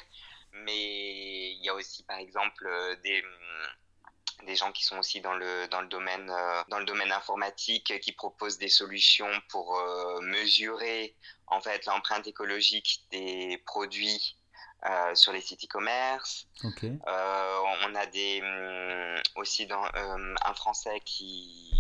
mais 0.52 1.54
il 1.54 1.64
y 1.64 1.70
a 1.70 1.74
aussi 1.74 2.04
par 2.04 2.18
exemple 2.18 2.68
euh, 2.68 2.96
des 3.04 3.22
mm, 3.22 4.46
des 4.46 4.56
gens 4.56 4.72
qui 4.72 4.84
sont 4.84 5.00
aussi 5.00 5.20
dans 5.22 5.34
le 5.34 5.68
dans 5.70 5.82
le 5.82 5.88
domaine 5.88 6.30
euh, 6.30 6.62
dans 6.68 6.78
le 6.78 6.86
domaine 6.86 7.12
informatique 7.12 8.00
qui 8.02 8.12
proposent 8.12 8.60
des 8.60 8.70
solutions 8.70 9.32
pour 9.50 9.76
euh, 9.76 10.22
mesurer 10.22 11.16
en 11.48 11.60
fait 11.60 11.86
l'empreinte 11.86 12.28
écologique 12.28 13.06
des 13.12 13.58
produits 13.66 14.38
euh, 14.86 15.16
sur 15.16 15.32
les 15.32 15.42
sites 15.42 15.64
e-commerce. 15.64 16.48
Okay. 16.64 16.94
Euh, 17.08 17.60
on 17.86 17.96
a 17.96 18.06
des 18.08 18.42
mm, 18.42 19.22
aussi 19.36 19.66
dans 19.66 19.84
un 19.94 20.54
français 20.54 21.00
qui 21.06 21.74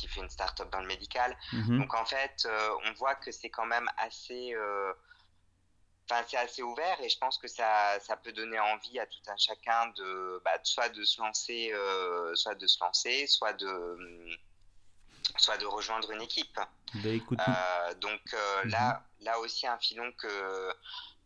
qui 0.00 0.08
fait 0.08 0.20
une 0.20 0.30
start-up 0.30 0.70
dans 0.70 0.80
le 0.80 0.86
médical. 0.86 1.36
Mhm. 1.52 1.80
Donc 1.80 1.94
en 1.94 2.04
fait, 2.04 2.42
euh, 2.46 2.70
on 2.86 2.92
voit 2.94 3.14
que 3.16 3.30
c'est 3.30 3.50
quand 3.50 3.66
même 3.66 3.88
assez, 3.96 4.54
euh, 4.54 4.92
enfin 6.08 6.22
c'est 6.26 6.38
assez 6.38 6.62
ouvert 6.62 7.00
et 7.02 7.08
je 7.08 7.18
pense 7.18 7.38
que 7.38 7.48
ça, 7.48 7.98
ça 8.00 8.16
peut 8.16 8.32
donner 8.32 8.58
envie 8.58 8.98
à 8.98 9.06
tout 9.06 9.20
un 9.28 9.36
chacun 9.36 9.88
de, 9.96 10.40
bah, 10.44 10.58
soit 10.62 10.88
de 10.88 11.04
se 11.04 11.20
lancer, 11.20 11.70
euh, 11.72 12.34
soit 12.34 12.54
de 12.54 12.66
se 12.66 12.82
lancer, 12.82 13.26
soit 13.26 13.52
de 13.52 13.98
soit 15.36 15.58
de 15.58 15.66
rejoindre 15.66 16.10
une 16.10 16.22
équipe. 16.22 16.58
Ben, 16.94 17.14
écoute, 17.14 17.38
donc 18.00 18.20
là, 18.64 18.94
mhm. 18.94 19.24
là 19.26 19.38
aussi 19.38 19.66
un 19.66 19.78
filon 19.78 20.10
que 20.18 20.74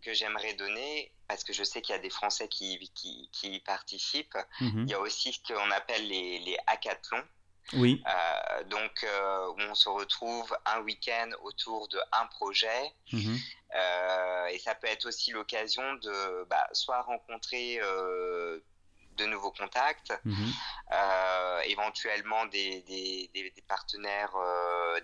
que 0.04 0.12
j'aimerais 0.12 0.54
donner, 0.54 1.12
parce 1.28 1.44
que 1.44 1.52
je 1.52 1.64
sais 1.64 1.80
qu'il 1.80 1.94
y 1.94 1.98
a 1.98 2.02
des 2.02 2.10
Français 2.10 2.48
qui, 2.48 2.78
qui, 2.94 3.28
qui 3.32 3.60
participent, 3.60 4.38
mhm. 4.60 4.84
il 4.86 4.90
y 4.90 4.94
a 4.94 5.00
aussi 5.00 5.32
ce 5.32 5.40
qu'on 5.52 5.70
appelle 5.70 6.06
les, 6.06 6.38
les 6.40 6.56
hackathons. 6.66 7.24
Oui. 7.72 8.02
Euh, 8.06 8.64
donc, 8.64 9.04
euh, 9.04 9.48
où 9.48 9.60
on 9.70 9.74
se 9.74 9.88
retrouve 9.88 10.54
un 10.66 10.80
week-end 10.82 11.30
autour 11.42 11.88
de 11.88 11.98
un 12.12 12.26
projet. 12.26 12.92
Mhm. 13.10 13.38
Euh, 13.74 14.46
et 14.48 14.58
ça 14.58 14.74
peut 14.74 14.86
être 14.86 15.06
aussi 15.06 15.30
l'occasion 15.30 15.94
de 15.94 16.44
bah, 16.44 16.68
soit 16.72 17.00
rencontrer 17.02 17.80
de 19.16 19.26
nouveaux 19.26 19.50
contacts, 19.50 20.12
mhm. 20.24 20.52
éventuellement 21.66 22.46
des, 22.46 22.82
des, 22.82 23.30
des, 23.34 23.64
partenaires, 23.66 24.34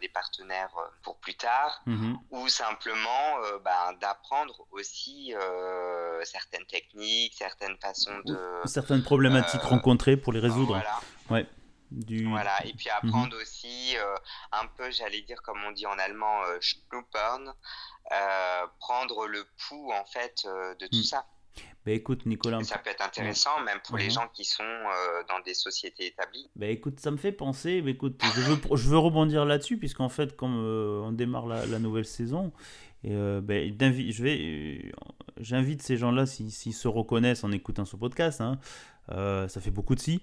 des 0.00 0.08
partenaires 0.08 0.74
pour 1.02 1.18
plus 1.18 1.34
tard, 1.34 1.82
mhm. 1.86 2.18
ou 2.30 2.48
simplement 2.48 3.36
bah, 3.64 3.94
d'apprendre 4.00 4.66
aussi 4.70 5.34
certaines 6.24 6.66
techniques, 6.66 7.34
certaines 7.36 7.76
façons 7.78 8.18
de... 8.24 8.38
Certaines 8.64 9.02
problématiques 9.02 9.62
rencontrées 9.62 10.16
pour 10.16 10.32
les 10.32 10.40
résoudre. 10.40 10.74
Voilà. 10.74 11.00
Ouais. 11.30 11.46
Voilà, 11.90 12.64
et 12.66 12.72
puis 12.72 12.88
apprendre 12.88 13.34
mhm. 13.34 13.42
aussi 13.42 13.96
euh, 13.96 14.14
un 14.52 14.66
peu, 14.66 14.90
j'allais 14.92 15.22
dire 15.22 15.42
comme 15.42 15.58
on 15.66 15.72
dit 15.72 15.86
en 15.86 15.98
allemand, 15.98 16.42
euh, 16.44 16.58
euh 18.12 18.66
prendre 18.78 19.26
le 19.26 19.44
pouls 19.58 19.92
en 19.92 20.04
fait 20.04 20.42
euh, 20.44 20.74
de 20.76 20.86
tout 20.86 20.98
mm. 20.98 21.02
ça. 21.02 21.26
Bah 21.86 21.92
écoute 21.92 22.26
Nicolas, 22.26 22.62
ça 22.62 22.76
peut 22.76 22.90
être 22.90 23.02
intéressant 23.02 23.58
même 23.64 23.78
pour 23.86 23.96
les 23.96 24.04
mhm. 24.04 24.10
gens 24.10 24.28
qui 24.34 24.44
sont 24.44 24.62
dans 25.28 25.40
des 25.40 25.54
sociétés 25.54 26.06
établies. 26.08 26.50
Bah 26.54 26.66
écoute, 26.66 27.00
ça 27.00 27.10
me 27.10 27.16
fait 27.16 27.32
penser, 27.32 27.80
mais 27.82 27.92
écoute, 27.92 28.20
je 28.22 28.40
veux, 28.42 28.76
je 28.76 28.88
veux 28.88 28.98
rebondir 28.98 29.46
là-dessus 29.46 29.78
puisqu'en 29.78 30.10
fait 30.10 30.36
comme 30.36 30.56
on 30.56 31.10
démarre 31.12 31.46
la, 31.46 31.64
la, 31.64 31.78
nouvelle 31.78 32.04
saison, 32.04 32.52
et 33.02 33.14
bah, 33.14 33.54
je 33.54 34.22
vais, 34.22 34.92
j'invite 35.38 35.80
ces 35.80 35.96
gens-là 35.96 36.26
s'ils 36.26 36.74
se 36.74 36.86
reconnaissent 36.86 37.44
en 37.44 37.52
écoutant 37.52 37.86
ce 37.86 37.96
podcast, 37.96 38.42
hein, 38.42 38.58
ça 39.08 39.60
fait 39.60 39.70
beaucoup 39.70 39.94
de 39.94 40.00
si 40.00 40.22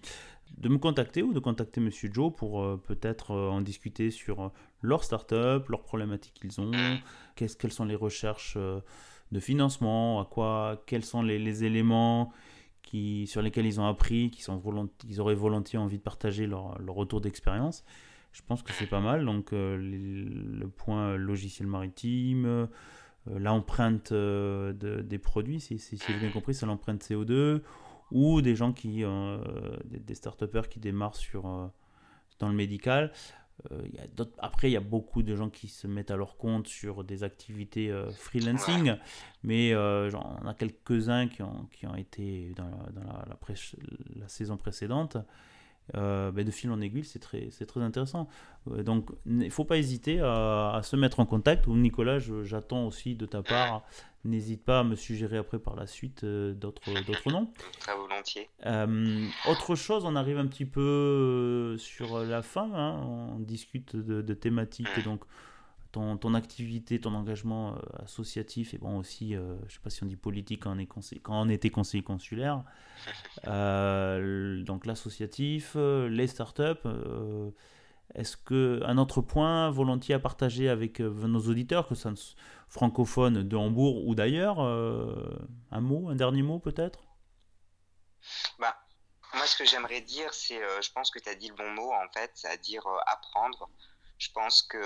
de 0.58 0.70
me 0.70 0.78
contacter 0.78 1.24
ou 1.24 1.34
de 1.34 1.40
contacter 1.40 1.82
Monsieur 1.82 2.10
Joe 2.12 2.34
pour 2.34 2.64
euh, 2.64 2.82
peut-être 2.84 3.32
euh, 3.32 3.50
en 3.50 3.62
discuter 3.62 4.12
sur 4.12 4.42
euh, 4.42 4.50
leur 4.82 5.04
startup, 5.04 5.68
leurs 5.68 5.84
problématiques 5.84 6.36
qu'ils 6.36 6.60
ont, 6.62 6.72
qu'est-ce, 7.36 7.58
quelles 7.58 7.72
sont 7.72 7.86
les 7.86 7.96
recherches 7.96 8.58
de 9.32 9.40
financement, 9.40 10.22
à 10.22 10.26
quoi, 10.26 10.84
quels 10.86 11.04
sont 11.04 11.22
les, 11.22 11.64
éléments 11.64 12.32
qui, 12.82 13.28
sur 13.28 13.42
lesquels 13.42 13.66
ils 13.66 13.80
ont 13.80 13.88
appris, 13.88 14.32
qui 14.32 14.42
sont 14.42 14.62
ils 15.08 15.22
auraient 15.22 15.36
volontiers 15.36 15.80
envie 15.80 15.98
de 15.98 16.04
partager 16.04 16.48
leur, 16.48 16.78
retour 16.88 17.22
d'expérience. 17.22 17.84
Je 18.32 18.42
pense 18.42 18.64
que 18.64 18.72
c'est 18.74 18.88
pas 18.88 19.02
mal. 19.02 19.26
Donc 19.26 19.50
le 19.52 20.68
point 20.68 21.16
logiciel 21.18 21.68
maritime, 21.68 22.68
l'empreinte 23.26 24.14
de, 24.14 25.02
des 25.02 25.18
produits, 25.18 25.60
si, 25.60 25.80
j'ai 25.80 26.14
bien 26.20 26.32
compris, 26.32 26.54
c'est 26.54 26.66
l'empreinte 26.66 27.04
CO2 27.04 27.62
ou 28.12 28.42
des 28.42 28.56
gens 28.56 28.74
qui, 28.74 29.04
euh, 29.04 29.38
des, 29.86 30.00
des 30.00 30.16
start 30.16 30.70
qui 30.70 30.80
démarrent 30.80 31.16
sur, 31.16 31.46
euh, 31.48 31.68
dans 32.40 32.50
le 32.50 32.56
médical. 32.56 33.12
Euh, 33.72 33.82
y 33.92 34.00
a 34.00 34.04
après, 34.38 34.70
il 34.70 34.74
y 34.74 34.78
a 34.78 34.82
beaucoup 34.82 35.24
de 35.24 35.36
gens 35.36 35.50
qui 35.50 35.68
se 35.68 35.88
mettent 35.88 36.12
à 36.12 36.16
leur 36.16 36.38
compte 36.38 36.68
sur 36.68 37.04
des 37.04 37.24
activités 37.24 37.92
freelancing, 38.14 38.96
mais 39.44 39.76
on 39.76 40.48
a 40.48 40.54
quelques-uns 40.54 41.28
qui 41.28 41.42
ont, 41.42 41.68
qui 41.72 41.88
ont 41.88 41.96
été 41.96 42.54
dans, 42.56 42.70
la, 42.70 42.92
dans 42.92 43.04
la, 43.04 43.38
la, 44.16 44.28
saison 44.28 44.58
précédente. 44.58 45.18
Ben, 45.94 46.44
de 46.44 46.52
fil 46.52 46.70
en 46.72 46.82
aiguille, 46.82 47.06
c'est 47.06 47.20
très, 47.20 47.48
c'est 47.52 47.66
très 47.66 47.82
intéressant. 47.82 48.28
donc, 48.66 49.10
il 49.26 49.38
ne 49.38 49.50
faut 49.50 49.66
pas 49.66 49.78
hésiter 49.78 50.20
à, 50.20 50.74
à, 50.76 50.84
se 50.84 50.96
mettre 50.96 51.20
en 51.20 51.26
contact. 51.26 51.68
Ou 51.68 51.76
Nicolas, 51.76 52.20
j'attends 52.20 52.86
aussi 52.86 53.16
de 53.16 53.26
ta 53.26 53.42
part 53.42 53.84
N'hésite 54.28 54.66
pas 54.66 54.80
à 54.80 54.84
me 54.84 54.96
suggérer 54.96 55.38
après 55.38 55.58
par 55.58 55.76
la 55.76 55.88
suite 55.88 56.26
euh, 56.26 56.54
d'autres, 56.54 56.92
d'autres 57.06 57.32
noms. 57.32 57.50
Très 57.80 57.96
volontiers. 57.96 58.50
Euh, 58.66 59.26
autre 59.48 59.76
chose, 59.76 60.04
on 60.06 60.18
arrive 60.18 60.38
un 60.38 60.48
petit 60.48 60.66
peu 60.66 60.82
euh, 60.82 61.78
sur 61.78 62.20
la 62.20 62.42
fin. 62.42 62.70
Hein. 62.74 63.00
on 63.06 63.40
discute 63.40 63.96
de, 63.96 64.34
thématiques 64.34 64.90
et 64.98 65.02
donc 65.02 65.22
ton, 65.98 66.18
ton, 66.18 66.34
activité, 66.34 67.00
ton 67.00 67.14
engagement 67.14 67.76
associatif 68.04 68.74
et 68.74 68.78
bon 68.78 68.98
aussi, 68.98 69.34
je 69.34 69.40
ne 69.40 69.70
sais 69.70 69.80
pas 69.84 69.90
si 69.90 70.04
on 70.04 70.08
dit 70.08 70.16
politique 70.16 70.64
quand 70.64 70.76
on, 70.76 70.80
est 70.80 70.88
quand 71.22 71.42
on 71.42 71.50
était 71.50 71.70
conseiller 71.70 72.04
consulaire. 72.04 72.64
donc 73.46 74.86
l'associatif, 74.86 75.76
les 75.76 76.28
startups. 76.28 76.88
Est-ce 78.16 78.38
que 78.38 78.82
un 78.86 78.98
autre 78.98 79.22
point 79.22 79.70
volontiers 79.70 80.16
à 80.16 80.20
partager 80.20 80.70
avec 80.70 81.00
nos 81.02 81.42
auditeurs, 81.42 81.88
que 81.88 81.96
ça 81.96 82.10
ne 82.10 82.16
francophones 82.70 83.48
de 83.48 83.56
Hambourg 83.56 84.06
ou 84.08 84.16
d'ailleurs. 84.16 84.60
Euh, 84.60 85.38
un 85.72 85.82
mot, 85.82 86.10
un 86.10 86.16
dernier 86.16 86.42
mot 86.42 86.60
peut-être? 86.60 87.00
Bah, 88.60 88.76
Moi, 89.34 89.46
ce 89.46 89.58
que 89.58 89.66
j'aimerais 89.66 90.02
dire, 90.02 90.34
c'est, 90.34 90.62
euh, 90.62 90.82
je 90.82 90.92
pense 90.92 91.12
que 91.12 91.20
tu 91.20 91.30
as 91.30 91.36
dit 91.36 91.50
le 91.50 91.56
bon 91.56 91.70
mot 91.72 91.92
en 91.94 92.08
fait, 92.14 92.32
c'est-à-dire 92.34 92.86
euh, 92.86 92.98
apprendre. 93.08 93.70
Je 94.18 94.30
pense 94.32 94.64
que 94.64 94.78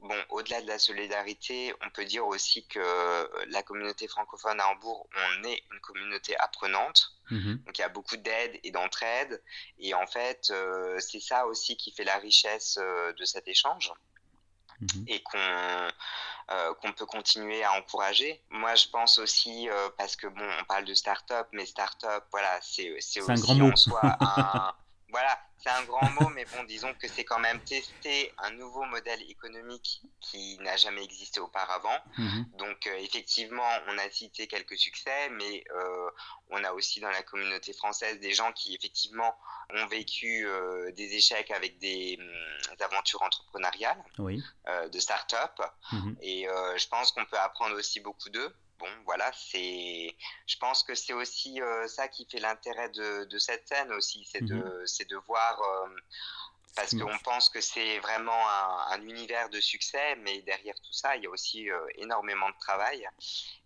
Bon, 0.00 0.16
au-delà 0.30 0.62
de 0.62 0.66
la 0.66 0.78
solidarité, 0.78 1.74
on 1.84 1.90
peut 1.90 2.06
dire 2.06 2.26
aussi 2.26 2.66
que 2.66 3.46
la 3.50 3.62
communauté 3.62 4.08
francophone 4.08 4.58
à 4.58 4.68
Hambourg, 4.68 5.06
on 5.14 5.44
est 5.44 5.62
une 5.72 5.80
communauté 5.80 6.36
apprenante. 6.38 7.12
Mhm. 7.30 7.62
Donc 7.66 7.78
il 7.78 7.82
y 7.82 7.84
a 7.84 7.90
beaucoup 7.90 8.16
d'aide 8.16 8.58
et 8.64 8.70
d'entraide. 8.70 9.42
Et 9.78 9.92
en 9.92 10.06
fait, 10.06 10.52
c'est 11.00 11.20
ça 11.20 11.46
aussi 11.46 11.76
qui 11.76 11.92
fait 11.92 12.04
la 12.04 12.16
richesse 12.16 12.78
de 12.78 13.24
cet 13.24 13.46
échange. 13.46 13.92
Mhm. 14.80 15.04
Et 15.08 15.22
qu'on 15.22 15.90
euh, 16.52 16.74
qu'on 16.74 16.92
peut 16.92 17.06
continuer 17.06 17.62
à 17.62 17.74
encourager. 17.74 18.42
Moi, 18.50 18.74
je 18.74 18.88
pense 18.88 19.20
aussi, 19.20 19.68
euh, 19.68 19.88
parce 19.96 20.16
que 20.16 20.26
bon, 20.26 20.50
on 20.60 20.64
parle 20.64 20.84
de 20.84 20.94
start-up, 20.94 21.46
mais 21.52 21.64
start-up, 21.64 22.24
voilà, 22.32 22.58
c'est 22.60 22.90
aussi 22.90 23.20
en 23.20 23.76
soi 23.76 24.00
un, 24.20 24.74
voilà, 25.10 25.38
c'est 25.62 25.70
un 25.70 25.84
grand 25.84 26.08
mot, 26.12 26.28
mais 26.30 26.46
bon, 26.46 26.64
disons 26.64 26.94
que 26.94 27.06
c'est 27.06 27.24
quand 27.24 27.38
même 27.38 27.60
tester 27.60 28.32
un 28.38 28.50
nouveau 28.52 28.84
modèle 28.84 29.20
économique 29.28 30.02
qui 30.20 30.58
n'a 30.60 30.76
jamais 30.76 31.04
existé 31.04 31.38
auparavant. 31.38 31.98
Mhm. 32.16 32.46
Donc, 32.56 32.86
euh, 32.86 32.96
effectivement, 32.98 33.68
on 33.88 33.98
a 33.98 34.10
cité 34.10 34.46
quelques 34.46 34.78
succès, 34.78 35.28
mais 35.30 35.62
euh, 35.70 36.10
on 36.48 36.64
a 36.64 36.72
aussi 36.72 37.00
dans 37.00 37.10
la 37.10 37.22
communauté 37.22 37.74
française 37.74 38.18
des 38.20 38.32
gens 38.32 38.52
qui, 38.52 38.74
effectivement, 38.74 39.36
ont 39.74 39.86
vécu 39.86 40.46
euh, 40.46 40.92
des 40.92 41.14
échecs 41.14 41.50
avec 41.50 41.78
des, 41.78 42.16
hum, 42.18 42.76
aventures 42.80 43.20
entrepreneuriales, 43.22 44.02
oui. 44.18 44.42
de 44.90 44.98
start-up. 44.98 45.60
Mhm. 45.92 46.16
Et 46.22 46.46
je 46.76 46.88
pense 46.88 47.12
qu'on 47.12 47.26
peut 47.26 47.38
apprendre 47.38 47.76
aussi 47.76 48.00
beaucoup 48.00 48.30
d'eux 48.30 48.54
bon, 48.80 48.88
voilà, 49.04 49.30
c'est. 49.34 50.16
Je 50.46 50.56
pense 50.56 50.82
que 50.82 50.94
c'est 50.94 51.12
aussi 51.12 51.60
euh, 51.60 51.86
ça 51.86 52.08
qui 52.08 52.26
fait 52.26 52.40
l'intérêt 52.40 52.88
de, 52.90 53.24
de, 53.24 53.38
cette 53.38 53.68
scène 53.68 53.92
aussi, 53.92 54.26
c'est 54.30 54.44
de, 54.44 54.82
c'est 54.86 55.08
de 55.08 55.16
voir. 55.16 55.60
Euh, 55.60 55.88
parce 56.76 56.94
qu'on 56.96 57.18
pense 57.24 57.48
que 57.48 57.60
c'est 57.60 57.98
vraiment 57.98 58.48
un, 58.48 58.92
un, 58.92 59.02
univers 59.02 59.50
de 59.50 59.60
succès, 59.60 60.14
mais 60.16 60.40
derrière 60.42 60.74
tout 60.76 60.92
ça, 60.92 61.16
il 61.16 61.24
y 61.24 61.26
a 61.26 61.30
aussi 61.30 61.68
euh, 61.68 61.78
énormément 61.96 62.48
de 62.48 62.58
travail 62.60 63.06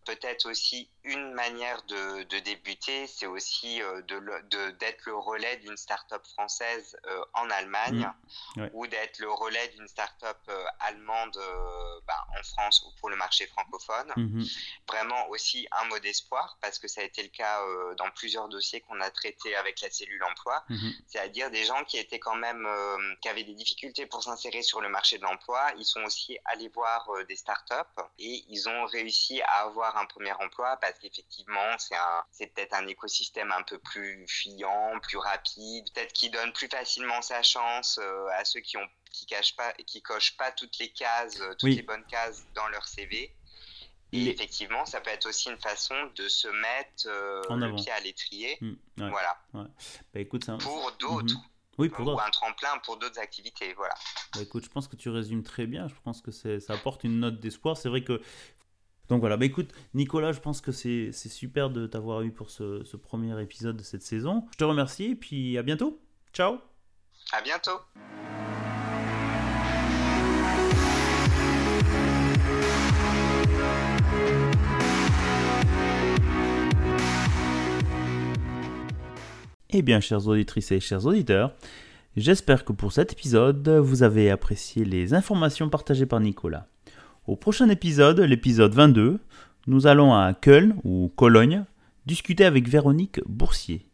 peut-être 0.05 0.49
aussi 0.49 0.88
une 1.05 1.33
manière 1.33 1.83
de, 1.83 2.23
de 2.23 2.38
débuter, 2.38 3.07
c'est 3.07 3.27
aussi 3.27 3.83
euh, 3.83 4.01
de, 4.03 4.71
d'être 4.79 5.03
le 5.05 5.17
relais 5.17 5.59
d'une 5.59 5.77
start-up 5.77 6.25
française 6.27 6.97
euh, 7.07 7.25
en 7.35 7.51
Allemagne 7.51 8.11
mmh. 8.57 8.67
ou 8.73 8.87
d'être 8.87 9.19
le 9.19 9.31
relais 9.31 9.69
d'une 9.77 9.87
start-up 9.87 10.38
euh, 10.49 10.64
allemande 10.81 11.38
bah, 12.07 12.27
en 12.38 12.43
France 12.43 12.85
ou 12.87 12.99
pour 13.01 13.11
le 13.11 13.17
marché 13.17 13.47
francophone. 13.49 14.12
Mmh. 14.17 14.45
Vraiment 14.88 15.29
aussi 15.29 15.69
un 15.73 15.85
mot 15.87 15.99
d'espoir 15.99 16.57
parce 16.62 16.79
que 16.79 16.88
ça 16.88 17.03
a 17.03 17.05
été 17.05 17.23
le 17.23 17.29
cas 17.29 17.61
dans 17.99 18.11
plusieurs 18.11 18.49
dossiers 18.49 18.81
qu'on 18.81 19.01
a 19.01 19.11
traités 19.11 19.55
avec 19.57 19.81
la 19.83 19.90
cellule 19.90 20.23
emploi, 20.25 20.64
mmh. 20.69 20.90
c'est-à-dire 21.07 21.51
des 21.51 21.64
gens 21.64 21.85
qui 21.85 21.99
étaient 21.99 22.19
quand 22.19 22.37
même, 22.37 22.67
qui 23.21 23.29
avaient 23.29 23.45
des 23.45 23.55
difficultés 23.55 24.07
pour 24.07 24.23
s'insérer 24.23 24.62
sur 24.62 24.81
le 24.81 24.88
marché 24.88 25.19
de 25.19 25.23
l'emploi, 25.23 25.73
ils 25.79 25.85
sont 25.85 26.03
aussi 26.05 26.38
allés 26.47 26.69
voir 26.69 27.09
des 27.29 27.37
start-up 27.37 27.88
et 28.19 28.45
ils 28.49 28.69
ont 28.69 28.87
réussi 28.87 29.43
à 29.43 29.64
avoir 29.64 29.93
un 29.96 30.07
premier 30.07 30.33
emploi 30.33 30.76
parce 30.80 30.98
qu'effectivement, 30.98 31.78
c'est 31.78 31.96
un, 31.96 32.24
c'est 32.30 32.46
peut-être 32.48 32.74
un 32.74 32.87
écosystème 32.87 33.52
un 33.52 33.62
peu 33.62 33.78
plus 33.78 34.26
fuyant, 34.28 34.98
plus 35.02 35.18
rapide, 35.18 35.85
peut-être 35.94 36.12
qui 36.12 36.30
donne 36.30 36.52
plus 36.52 36.68
facilement 36.68 37.22
sa 37.22 37.42
chance 37.42 37.98
euh, 38.02 38.26
à 38.38 38.44
ceux 38.44 38.61
qui 38.61 38.76
ont 38.76 38.88
qui 39.11 39.26
cachent 39.26 39.57
pas 39.57 39.72
qui 39.87 40.02
cochent 40.02 40.37
pas 40.37 40.50
toutes 40.52 40.78
les 40.78 40.92
cases, 40.92 41.40
euh, 41.40 41.54
toutes 41.59 41.70
les 41.70 41.83
bonnes 41.83 42.04
cases 42.07 42.44
dans 42.54 42.68
leur 42.68 42.87
CV. 42.87 43.35
Et 44.12 44.28
effectivement, 44.28 44.87
ça 44.87 45.00
peut 45.00 45.11
être 45.11 45.26
aussi 45.28 45.50
une 45.50 45.59
façon 45.59 45.94
de 46.14 46.28
se 46.28 46.46
mettre 46.46 47.07
euh, 47.07 47.42
le 47.50 47.74
pied 47.74 47.90
à 47.90 47.98
l'étrier. 47.98 48.57
Mmh, 48.61 48.74
voilà. 48.96 49.37
Bah, 49.52 49.66
écoute, 50.14 50.46
Pour 50.61 50.92
d'autres. 51.00 51.35
Mmh. 51.35 51.48
Oui, 51.78 51.88
pour 51.88 52.07
ou 52.07 52.20
un 52.20 52.30
tremplin 52.30 52.78
pour 52.85 52.98
d'autres 52.98 53.18
activités, 53.18 53.74
voilà. 53.74 53.94
Bah, 54.35 54.42
écoute, 54.42 54.64
je 54.64 54.70
pense 54.70 54.87
que 54.87 54.94
tu 54.94 55.09
résumes 55.09 55.42
très 55.42 55.66
bien. 55.66 55.88
Je 55.88 55.94
pense 56.04 56.20
que 56.20 56.30
ça 56.30 56.72
apporte 56.72 57.02
une 57.02 57.18
note 57.18 57.40
d'espoir. 57.40 57.76
C'est 57.76 57.88
vrai 57.88 58.04
que 58.04 58.22
donc 59.09 59.21
voilà, 59.21 59.37
bah 59.37 59.45
écoute, 59.45 59.71
Nicolas, 59.93 60.33
je 60.33 60.40
pense 60.40 60.61
que 60.61 60.73
c'est 60.73 61.12
super 61.12 61.71
de 61.71 61.87
t'avoir 61.87 62.23
eu 62.23 62.31
pour 62.31 62.51
ce, 62.51 62.83
ce 62.85 62.97
premier 62.97 63.40
épisode 63.43 63.77
de 63.77 63.83
cette 63.83 64.03
saison. 64.03 64.45
Je 64.53 64.59
te 64.59 64.64
remercie 64.64 65.11
et 65.11 65.14
puis 65.14 65.59
à 65.59 65.62
bientôt. 65.62 66.01
Ciao 66.33 66.59
À 67.33 67.43
bientôt 67.43 67.81
Eh 79.77 79.83
bien, 79.83 79.99
chers 79.99 80.29
auditrices 80.29 80.71
et 80.71 80.79
chers 80.79 81.05
auditeurs, 81.05 81.53
j'espère 82.17 82.64
que 82.64 82.73
pour 82.73 82.93
cet 82.93 83.12
épisode, 83.12 83.69
vous 83.69 84.05
avez 84.05 84.31
apprécié 84.31 84.85
les 84.85 85.14
informations 85.14 85.69
partagées 85.69 86.07
par 86.07 86.21
Nicolas. 86.21 86.69
Au 87.27 87.37
prochain 87.37 87.71
épisode, 87.71 88.21
l'épisode 88.21 88.75
22, 88.75 89.19
nous 89.67 89.87
allons 89.87 90.13
à 90.13 90.35
Köln 90.35 90.77
ou 90.85 91.11
Cologne 91.17 91.65
discuter 92.05 92.45
avec 92.45 92.69
Véronique 92.69 93.19
Boursier. 93.27 93.89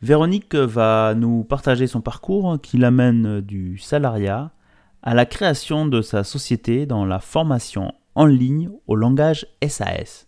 Véronique 0.00 0.54
va 0.54 1.14
nous 1.14 1.44
partager 1.44 1.86
son 1.86 2.00
parcours 2.00 2.58
qui 2.62 2.78
l'amène 2.78 3.42
du 3.42 3.76
salariat 3.76 4.50
à 5.02 5.12
la 5.12 5.26
création 5.26 5.84
de 5.84 6.00
sa 6.00 6.24
société 6.24 6.86
dans 6.86 7.04
la 7.04 7.18
formation 7.18 7.92
en 8.14 8.24
ligne 8.24 8.70
au 8.86 8.96
langage 8.96 9.46
SAS. 9.68 10.26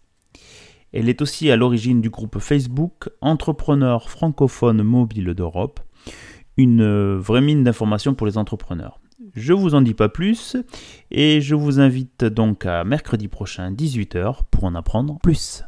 Elle 0.93 1.09
est 1.09 1.23
aussi 1.23 1.51
à 1.51 1.57
l'origine 1.57 2.03
du 2.03 2.11
groupe 2.11 2.39
Facebook 2.39 3.09
Entrepreneurs 3.23 4.11
francophones 4.11 4.83
mobiles 4.83 5.33
d'Europe, 5.33 5.81
une 6.59 7.17
vraie 7.17 7.41
mine 7.41 7.65
d'informations 7.65 8.15
pour 8.15 8.27
les 8.27 8.37
entrepreneurs. 8.37 9.01
Je 9.35 9.53
vous 9.53 9.75
en 9.75 9.81
dis 9.81 9.95
pas 9.95 10.09
plus 10.09 10.57
et 11.11 11.41
je 11.41 11.55
vous 11.55 11.81
invite 11.81 12.25
donc 12.25 12.67
à 12.67 12.85
mercredi 12.85 13.29
prochain 13.29 13.73
18h 13.73 14.41
pour 14.51 14.65
en 14.65 14.75
apprendre 14.75 15.19
plus. 15.23 15.65